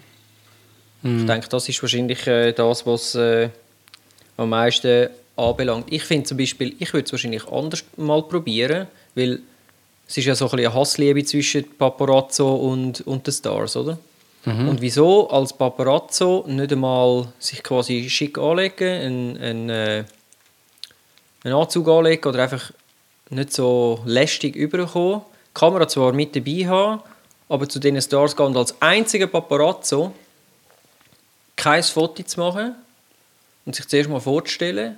[1.03, 3.49] Ich denke, das ist wahrscheinlich äh, das, was äh,
[4.37, 5.87] am meisten anbelangt.
[5.91, 9.41] Ich finde zum Beispiel, ich würde es wahrscheinlich anders mal probieren, weil
[10.07, 13.99] es ist ja so ein bisschen eine Hassliebe zwischen Paparazzo und, und den Stars, oder?
[14.47, 20.05] Und wieso als Paparazzo nicht einmal sich quasi schick anlegen, einen, einen, äh,
[21.45, 22.73] einen Anzug anlegen oder einfach
[23.31, 27.03] nicht so lästig überkommen, die Kamera zwar mit dabei haben,
[27.49, 30.13] aber zu diesen Stars gehen und als einziger Paparazzo
[31.57, 32.75] kein Foto zu machen
[33.67, 34.97] und sich zuerst mal vorzustellen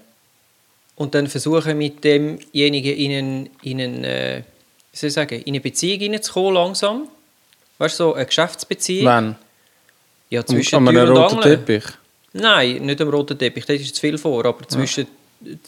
[0.97, 4.43] und dann versuchen mit demjenigen in, einen, in, einen, äh,
[4.93, 7.09] wie soll ich sagen, in eine Beziehung hineinzukommen langsam.
[7.79, 9.07] Weißt du, so eine Geschäftsbeziehung.
[9.07, 9.37] Wenn?
[10.31, 11.41] Ja, zwischen An Tür einem und roten.
[11.41, 11.85] Teppich.
[12.35, 15.07] Nein, nicht am roten Teppich, das ist zu viel vor, aber zwischen,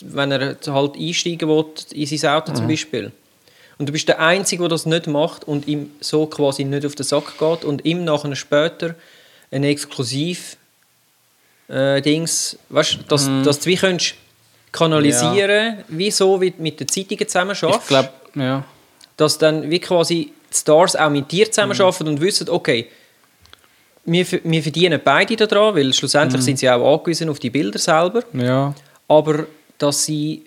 [0.00, 3.12] wenn er halt einsteigen will in sein Auto zum Beispiel.
[3.78, 6.94] Und du bist der Einzige, der das nicht macht und ihm so quasi nicht auf
[6.94, 8.94] den Sack geht und ihm nachher später
[9.50, 10.56] ein exklusiv
[11.68, 14.14] äh, Dings, weißt du, dass, dass du wie könntest
[14.70, 17.82] kanalisieren, wie so wie mit den Zeitungen zusammen schaffst.
[17.82, 18.64] Ich glaube, ja.
[19.16, 22.88] dass dann wie quasi die Stars auch mit dir zusammenarbeiten und wissen, okay,
[24.04, 28.22] wir, wir verdienen beide daran, weil schlussendlich sind sie auch angewiesen auf die Bilder selber,
[28.32, 28.74] Ja.
[29.08, 29.46] aber
[29.78, 30.42] dass sie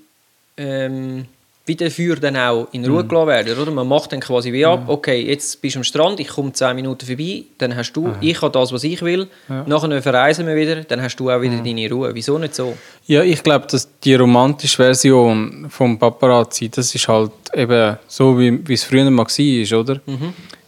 [0.57, 1.25] ähm,
[1.67, 3.71] wie dafür dann auch in Ruhe gelassen werden, oder?
[3.71, 6.73] Man macht dann quasi wie ab, okay, jetzt bist du am Strand, ich komme 10
[6.75, 9.27] Minuten vorbei, dann hast du, ich habe das, was ich will,
[9.65, 12.15] nachher verreisen wir wieder, dann hast du auch wieder deine Ruhe.
[12.15, 12.77] Wieso nicht so?
[13.05, 18.65] Ja, ich glaube, dass die romantische Version vom Paparazzi, das ist halt eben so, wie,
[18.65, 19.99] wie es früher mal war, oder?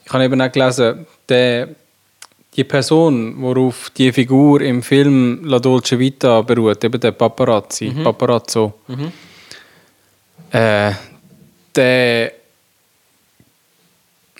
[0.05, 1.69] Ich habe eben auch gelesen, der,
[2.55, 8.73] die Person, worauf die Figur im Film La Dolce Vita beruht, eben der Paparazzi, Paparazzo,
[10.51, 10.91] äh,
[11.75, 12.33] der...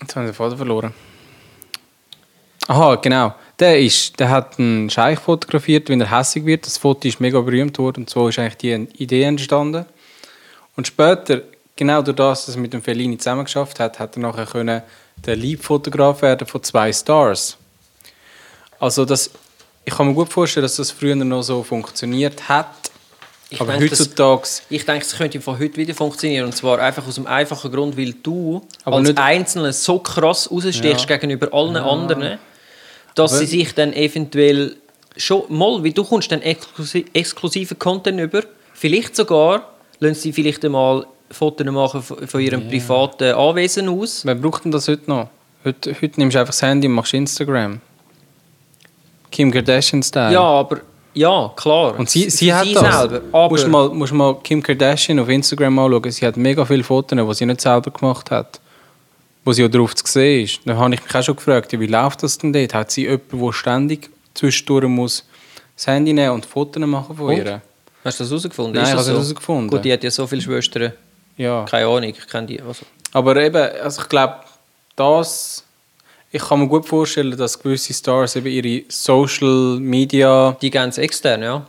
[0.01, 0.93] Jetzt haben wir den Faden verloren.
[2.67, 3.33] Aha, genau.
[3.59, 6.65] Der, ist, der hat einen Scheich fotografiert, wenn er hässig wird.
[6.65, 9.85] Das Foto ist mega berühmt worden und so ist eigentlich die Idee entstanden.
[10.77, 11.41] Und später,
[11.75, 14.81] genau durch das, dass er mit dem Fellini zusammengeschafft hat, hat er nachher können
[15.25, 17.57] der Liebfotograf werden von zwei Stars.
[18.79, 19.29] Also das,
[19.85, 22.67] ich kann mir gut vorstellen, dass das früher noch so funktioniert hat.
[23.51, 26.45] Ich aber denke, das- heutzutage Ich denke, es könnte von heute wieder funktionieren.
[26.45, 31.09] Und zwar einfach aus dem einfachen Grund, weil du Aber als Einzelner so krass rausstechst
[31.09, 31.17] Ja.
[31.17, 32.37] gegenüber allen anderen,
[33.15, 34.75] dass Aber- sie sich dann eventuell
[35.17, 40.63] schon mal, wie du kommst dann exklusi exklusiven Content über, vielleicht sogar, lassen sie vielleicht
[40.63, 44.23] einmal Fotos machen von ihrem privaten Anwesen aus.
[44.25, 45.29] Wer braucht denn das heute noch?
[45.65, 47.81] Heute, heute nimmst du einfach das Handy und machst Instagram.
[49.31, 50.33] Kim Kardashian-Style.
[50.33, 50.81] Ja, aber
[51.13, 51.97] ja, klar.
[51.97, 52.99] Und sie, Für sie hat das.
[52.99, 53.21] selber.
[53.31, 56.11] Aber, musst, mal, musst mal Kim Kardashian auf Instagram anschauen.
[56.11, 58.59] Sie hat mega viele Fotos, die sie nicht selber gemacht hat.
[59.43, 60.59] Wo sie auch drauf zu sehen ist.
[60.65, 62.73] Dann habe ich mich auch schon gefragt, wie läuft das denn dort?
[62.73, 65.25] Hat sie jemanden, der ständig zwischendurch muss
[65.75, 67.37] das Handy nehmen und Fotos machen von Und?
[67.37, 67.61] ihr?
[68.03, 68.73] Hast du das herausgefunden?
[68.73, 69.69] Nein, ich das habe es herausgefunden.
[69.69, 70.93] Gut, die hat ja so viele Schwestern.
[71.37, 71.65] Ja.
[71.65, 72.61] Keine Ahnung, ich kenne die.
[72.61, 72.85] Also.
[73.13, 74.35] Aber eben, also ich glaube,
[74.95, 75.63] das...
[76.31, 81.41] Ich kann mir gut vorstellen, dass gewisse Stars eben ihre Social Media Die ganz extern,
[81.41, 81.65] ja.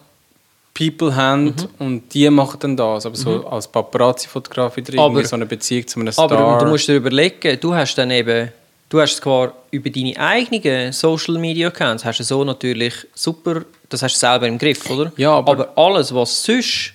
[0.74, 3.04] People haben und die machen dann das.
[3.04, 6.30] Aber so als Paparazzi-Fotograf wieder irgendwie Aber- so eine Beziehung zu einem Star.
[6.30, 8.50] Aber du musst dir überlegen, du hast dann eben,
[8.88, 14.02] du hast zwar über deine eigenen Social Media Accounts, hast du so natürlich super, das
[14.02, 15.12] hast du selber im Griff, oder?
[15.16, 16.92] Ja, aber- alles, was sonst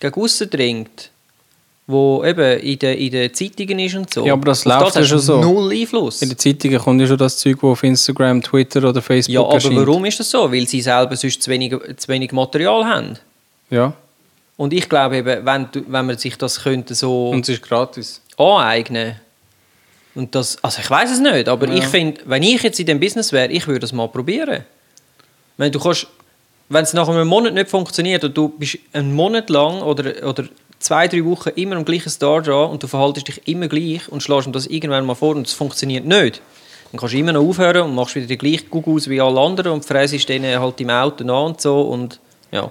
[0.00, 1.10] gegen aussen dringt,
[1.90, 4.24] wo eben in den, in den Zeitungen ist und so.
[4.24, 5.40] Ja, aber das Auf läuft ja schon so.
[5.40, 6.20] Null Einfluss.
[6.20, 9.40] In den Zeitungen kommt ja schon das Zeug, das auf Instagram, Twitter oder Facebook Ja,
[9.40, 9.76] aber erscheint.
[9.76, 10.52] warum ist das so?
[10.52, 13.14] Weil sie selber sonst zu wenig, zu wenig Material haben.
[13.70, 13.94] Ja,
[14.58, 18.20] Und ich glaube eben, wenn, wenn man sich das könnte so und es ist gratis.
[18.36, 19.14] aneignen
[20.14, 21.74] und das, also ich weiß es nicht, aber Ja.
[21.74, 24.64] ich finde, wenn ich jetzt in dem Business wäre, ich würde es mal probieren.
[25.56, 26.06] Wenn du kannst,
[26.68, 30.44] wenn es nach einem Monat nicht funktioniert und du bist einen Monat lang oder, oder
[30.78, 34.22] zwei, drei Wochen immer am gleichen Star dran und du verhaltest dich immer gleich und
[34.22, 36.40] schlägst ihm das irgendwann mal vor und es funktioniert nicht,
[36.90, 39.40] dann kannst du immer noch aufhören und machst wieder den gleichen Guck aus wie alle
[39.40, 42.70] anderen und fräsest denen halt im Auto an und so und ja.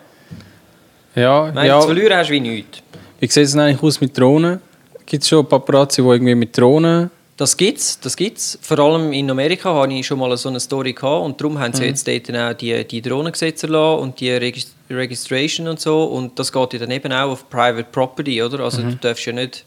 [1.15, 1.76] Ja, Wenn ja.
[1.76, 2.82] du zu verlieren hast, wie nichts.
[3.20, 4.62] Wie sieht es denn eigentlich aus mit Drohnen?
[5.06, 7.10] Gibt es schon Paparazzi, die irgendwie mit Drohnen...
[7.38, 8.58] Das gibt's, das gibt's.
[8.63, 11.71] Vor allem in Amerika habe ich schon mal so eine Story gehabt und darum haben
[11.71, 11.89] sie Mhm.
[11.89, 16.73] jetzt dort auch die, die Drohnengesetze und die Regis Registration und so und das geht
[16.73, 18.62] ja dann eben auch auf Private Property, oder?
[18.62, 18.91] Also Mhm.
[18.91, 19.65] du darfst ja nicht,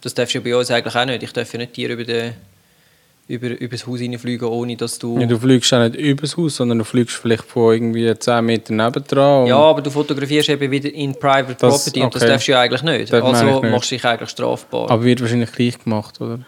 [0.00, 1.22] das darfst du ja bei uns eigentlich auch nicht.
[1.24, 2.34] Ich darf ja nicht dir über, den,
[3.26, 5.18] über, über das Haus reinfliegen, ohne dass du...
[5.18, 8.72] Ja, du fliegst auch nicht übers Haus, sondern du fliegst vielleicht von irgendwie 10 Meter
[8.72, 9.46] nebendran.
[9.48, 12.30] Ja, aber du fotografierst eben wieder in Private Das- Property und das okay.
[12.30, 13.12] darfst du ja eigentlich nicht.
[13.12, 14.88] Man also machst du dich eigentlich strafbar.
[14.90, 16.38] Aber wird wahrscheinlich gleich gemacht, oder?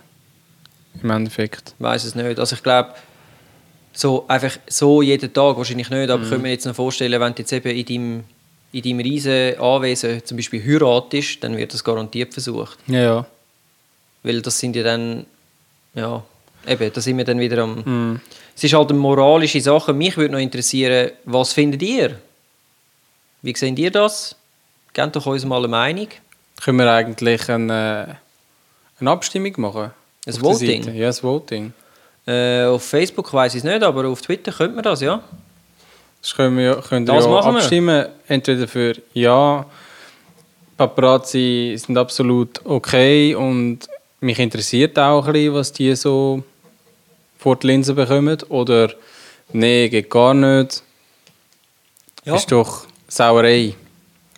[1.02, 1.74] Im Endeffekt.
[1.78, 2.38] weiß es nicht.
[2.38, 2.94] Also ich glaube,
[3.92, 7.34] so einfach so jeden Tag wahrscheinlich nicht, aber ich könnte mir jetzt noch vorstellen, wenn
[7.34, 8.24] du jetzt eben in deinem,
[8.72, 12.78] in deinem riesen Anwesen zum Beispiel heiratest, dann wird das garantiert versucht.
[12.86, 13.26] Ja, ja.
[14.22, 15.26] Weil das sind ja dann,
[15.94, 16.22] ja,
[16.66, 17.82] eben, da sind wir dann wieder am...
[17.84, 18.20] Mhm.
[18.54, 19.94] Es ist halt eine moralische Sache.
[19.94, 22.18] Mich würde noch interessieren, was findet ihr?
[23.40, 24.36] Wie seht ihr das?
[24.92, 26.08] Gebt doch uns mal eine Meinung.
[26.62, 28.18] Können wir eigentlich eine,
[28.98, 29.92] eine Abstimmung machen?
[30.38, 30.94] Ein Auf Voting?
[30.94, 31.72] Ja, ein Voting.
[32.26, 35.22] Äh, auf Facebook weiß ich es nicht, aber auf Twitter könnte man das, ja.
[36.22, 37.58] Das können wir, könnt ihr Das ja machen wir.
[37.60, 38.06] abstimmen.
[38.28, 39.64] Entweder für Ja,
[40.76, 43.80] Paparazzi sind absolut okay und
[44.20, 46.42] mich interessiert auch ein bisschen, was die so
[47.38, 48.38] vor die Linse bekommen.
[48.50, 48.90] Oder
[49.52, 50.82] nee, geht gar nicht.
[52.24, 52.36] Ja.
[52.36, 53.74] Ist doch Sauerei.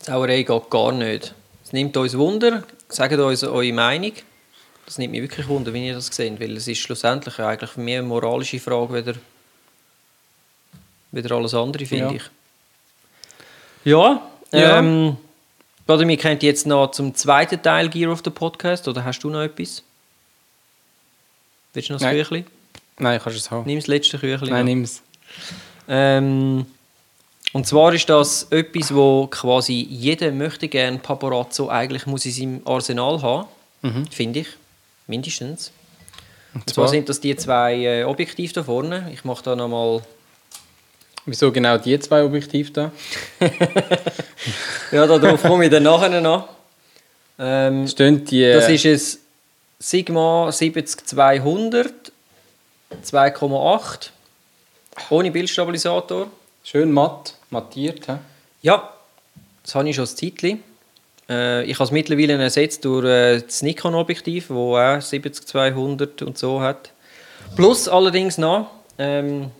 [0.00, 1.34] Sauerei geht gar nicht.
[1.64, 2.62] Es nimmt uns Wunder.
[2.88, 4.12] Sagt uns eure Meinung.
[4.86, 8.00] Das nimmt mich wirklich Wunder, wie ihr das seht, weil es ist schlussendlich eigentlich mehr
[8.00, 9.14] eine moralische Frage, wieder,
[11.12, 12.12] wieder alles andere, finde Ja.
[12.12, 12.22] ich.
[13.84, 14.78] Ja, Ja.
[14.78, 15.16] ähm,
[15.86, 19.42] Vladimir kennt jetzt noch zum zweiten Teil Gear of the Podcast, oder hast du noch
[19.42, 19.82] etwas?
[21.74, 22.16] Willst du noch das Nein.
[22.18, 22.44] Küchli?
[22.98, 23.66] Nein, kannst du es haben.
[23.66, 24.50] Nimm das letzte Küchli.
[24.50, 25.02] Nein, nimm es.
[25.88, 26.66] Ähm,
[27.52, 32.62] und zwar ist das etwas, wo quasi jeder möchte gerne Paparazzo eigentlich muss in seinem
[32.66, 33.48] Arsenal haben,
[34.10, 34.46] finde ich,
[35.12, 35.72] mindestens.
[36.54, 36.88] Und zwar zwar?
[36.88, 39.10] sind das die zwei äh, Objektive da vorne.
[39.12, 40.02] Ich mache da nochmal...
[41.24, 42.92] Wieso genau die zwei Objektive da?
[44.90, 46.48] Ja, darauf komme ich dann nachher noch.
[47.38, 48.52] Ähm, Stehen die...
[48.52, 49.20] das ist ein
[49.78, 52.12] Sigma 70-200
[53.00, 54.10] 2,8
[55.10, 56.30] ohne Bildstabilisator.
[56.62, 58.06] schön matt, mattiert.
[58.08, 58.18] hä?
[58.60, 58.92] Ja,
[59.62, 60.62] das habe ich schon ein Zeitchen.
[61.28, 66.60] Äh, ich habe es mittlerweile ersetzt durch äh, das Nikon-Objektiv, das auch 70-200 und so
[66.60, 66.90] hat.
[67.56, 69.50] Plus allerdings noch ähm,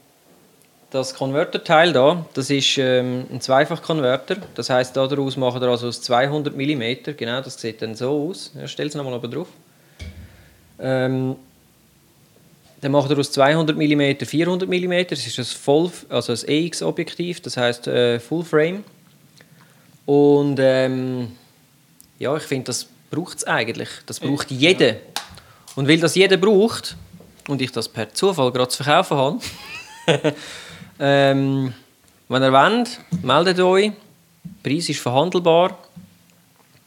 [0.91, 4.37] das Konverterteil da, das ist ähm, ein Zweifach-Konverter.
[4.55, 8.53] Das heisst, daraus machen wir also aus 200 mm, genau, das sieht dann so aus.
[8.59, 9.49] Ja, Stell es nochmal oben drauf.
[10.79, 11.37] Ähm,
[12.83, 14.93] dann macht er aus 200 mm 400 mm.
[15.09, 18.85] Das ist ein, also ein EX-Objektiv, das heißt äh, Full Frame.
[20.05, 21.33] Und ähm,
[22.23, 23.89] ja, ich finde, das braucht es eigentlich.
[24.07, 24.95] Das braucht jeder.
[25.75, 26.97] Und weil das jeder braucht
[27.49, 29.41] und ich das per Zufall gerade zu verkaufen habe,
[31.01, 31.75] ähm,
[32.29, 33.91] wenn ihr wollt, meldet euch.
[34.45, 35.77] Der Preis ist verhandelbar.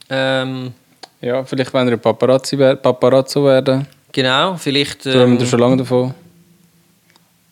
[0.09, 0.73] Ähm,
[1.19, 3.85] Ja, vielleicht wenn ihr Paparazzi wer Paparazzo werden.
[4.13, 5.05] genau, vielleicht.
[5.05, 6.13] Ähm, wir schon lange davon.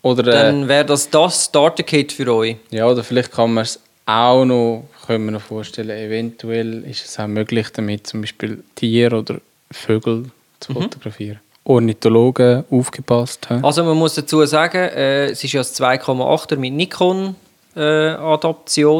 [0.01, 2.55] Oder, äh, dann wäre das das Starter-Kit für euch.
[2.71, 7.19] ja, oder vielleicht kann man es auch noch, können wir noch vorstellen, eventuell ist es
[7.19, 9.39] auch möglich, damit zum Beispiel Tiere oder
[9.71, 10.25] Vögel
[10.59, 11.39] zu fotografieren.
[11.65, 13.49] Ornithologen aufgepasst.
[13.49, 13.59] hä?
[13.63, 17.35] Also man muss dazu sagen, äh, es ist ja das 2,8er mit Nikon
[17.75, 18.15] äh,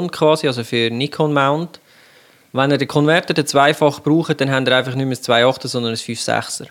[0.07, 1.79] quasi, also für Nikon Mount.
[2.53, 5.67] Wenn ihr den Konverter den zweifach braucht, dann habt ihr einfach nicht mehr das 2,8er,
[5.67, 6.67] sondern ein 5,6er.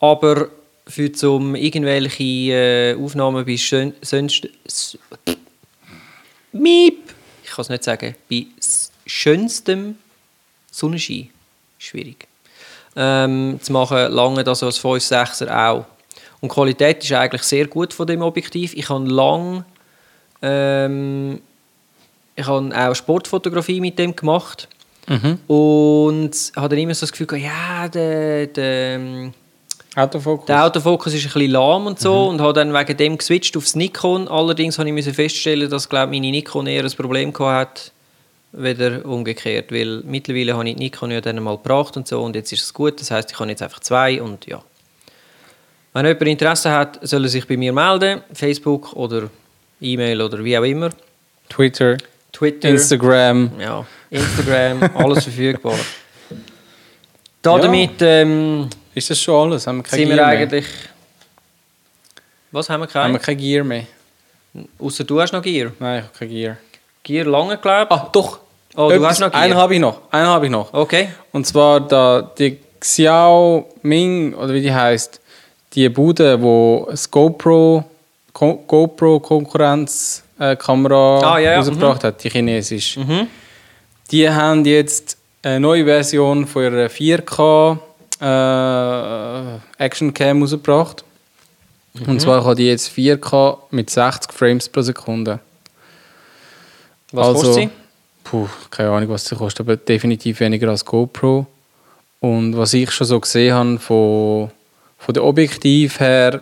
[0.00, 0.48] Aber
[0.86, 3.58] für zum irgendwelche äh, Aufnahmen bei
[4.02, 4.48] sonst
[6.52, 7.14] Miep,
[7.68, 8.46] kann es nicht sagen, bei
[9.06, 9.96] schönstem
[10.70, 11.30] Sonnenschein.
[11.78, 12.26] Schwierig.
[12.96, 15.86] Ähm, zu machen, lange das als 5-6er auch.
[16.40, 18.74] Und die Qualität ist eigentlich sehr gut von dem Objektiv.
[18.74, 19.64] Ich habe lang
[20.42, 21.40] ähm,
[22.36, 24.68] ich habe auch Sportfotografie mit dem gemacht.
[25.46, 29.34] Und habe dann immer so das Gefühl, gehabt, ja, der, der, ähm,
[29.96, 30.46] Autofokus.
[30.46, 33.74] der Autofokus ist ein bisschen lahm und so und habe dann wegen dem geswitcht aufs
[33.74, 34.28] Nikon.
[34.28, 37.92] Allerdings habe ich feststellen, dass glaube meine Nikon eher ein Problem gehabt hat,
[38.52, 42.36] weder umgekehrt, weil mittlerweile habe ich die Nikon ja dann mal gebracht und so und
[42.36, 43.00] jetzt ist es gut.
[43.00, 44.62] Das heißt, ich habe jetzt einfach zwei und ja.
[45.92, 49.28] Wenn jemand Interesse hat, soll er sich bei mir melden, Facebook oder
[49.80, 50.90] E-Mail oder wie auch immer,
[51.48, 51.96] Twitter,
[52.32, 53.50] Twitter, Instagram.
[53.58, 55.74] ja, Instagram, alles verfügbar.
[57.42, 57.62] Da Ja.
[57.62, 59.66] damit ähm, Ist das schon alles?
[59.66, 60.66] Haben wir kein sind wir Gear eigentlich.
[62.52, 63.04] Was haben wir mehr?
[63.04, 63.36] Haben wir kein?
[63.38, 63.84] Gear mehr?
[64.78, 65.70] Außer du hast noch Gear.
[65.78, 66.56] Nein, ich habe kein Gear.
[67.04, 67.92] Gear lange glaubt.
[67.92, 68.40] Ah, doch.
[68.76, 69.42] Oh, du Etwas- hast noch Gear.
[69.42, 70.00] Einen habe ich noch.
[70.10, 70.72] Einen habe ich noch.
[70.74, 71.10] Okay.
[71.32, 75.20] Und zwar da, die Xiaoming, oder wie die heißt,
[75.74, 77.84] die Bude, wo das GoPro,
[78.32, 83.00] Ko- GoPro-Konkurrenz-Kamera Ah, ja, ja, rausgebracht hat, die chinesische.
[83.00, 83.26] Mhm.
[84.10, 87.78] Die haben jetzt eine neue Version von ihrer 4K
[88.20, 91.04] äh, Action-Cam rausgebracht.
[91.94, 92.08] Mhm.
[92.08, 95.40] Und zwar kann die jetzt 4K mit 60 Frames pro Sekunde.
[97.12, 97.70] Was Also- kostet sie?
[98.22, 101.46] Puh, keine Ahnung, was sie kostet, aber definitiv weniger als GoPro.
[102.20, 104.50] Und was ich schon so gesehen habe, von,
[104.98, 106.40] von der Objektiv her,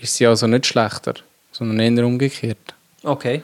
[0.00, 1.14] ist sie also nicht schlechter,
[1.52, 2.74] sondern eher umgekehrt.
[3.04, 3.42] Okay.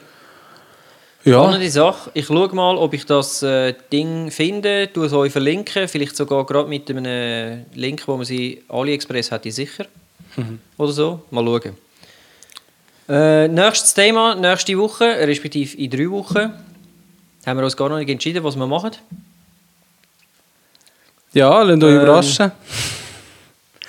[1.24, 2.10] Ja, Spannende Sache.
[2.14, 5.88] Ich schaue mal, ob ich das äh, Ding finde, tue es euch verlinken.
[5.88, 9.86] Vielleicht sogar gerade mit einem Link, wo man sie AliExpress hat, die sicher.
[10.76, 11.22] Oder so.
[11.30, 11.76] Mal schauen.
[13.08, 16.52] Äh, nächstes Thema, nächste Woche, respektive in drei Wochen,
[17.46, 18.92] haben wir uns gar noch nicht entschieden, was wir machen.
[21.32, 22.52] ja lasst euch Ähm, überraschen.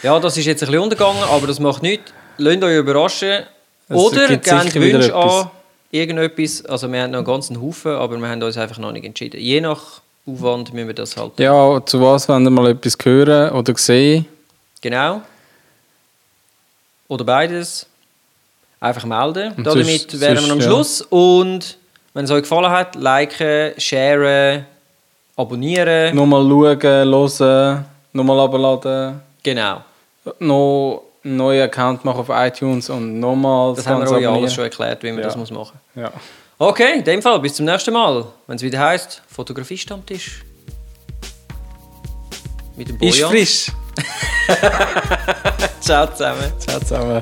[0.01, 2.11] Ja, das ist jetzt ein bisschen untergegangen, aber das macht nichts.
[2.37, 3.43] Lasst euch überraschen.
[3.89, 5.51] Es Oder gebt Wünsche an
[5.91, 6.65] irgendetwas.
[6.65, 9.39] Also wir haben noch einen ganzen Haufen, aber wir haben uns einfach noch nicht entschieden.
[9.39, 11.39] Je nach Aufwand müssen wir das halt.
[11.39, 14.25] Ja, zu was wollt ihr mal etwas hören oder sehen?
[14.81, 15.21] Genau.
[17.07, 17.85] Oder beides.
[18.79, 19.53] Einfach melden.
[19.57, 20.65] Und Damit sonst- wären wir am ja.
[20.65, 21.01] Schluss.
[21.09, 21.77] Und
[22.13, 24.65] wenn es euch gefallen hat, liken, sharen,
[25.35, 26.15] abonnieren.
[26.15, 29.81] Nochmal schauen, hören, nochmal abladen, Genau.
[30.39, 34.63] noch einen neuen Account machen auf iTunes und nochmal Das haben wir euch alles schon
[34.65, 35.25] erklärt, wie man Ja.
[35.27, 36.03] das muss machen muss.
[36.03, 36.11] Ja.
[36.57, 38.25] Okay, in dem Fall, bis zum nächsten Mal.
[38.47, 40.43] Wenn es wieder heißt Fotografie-Stammtisch.
[42.75, 43.29] Mit dem Ist Bojan.
[43.31, 43.71] frisch.
[45.81, 46.51] Ciao zusammen.
[46.59, 47.21] Ciao zusammen.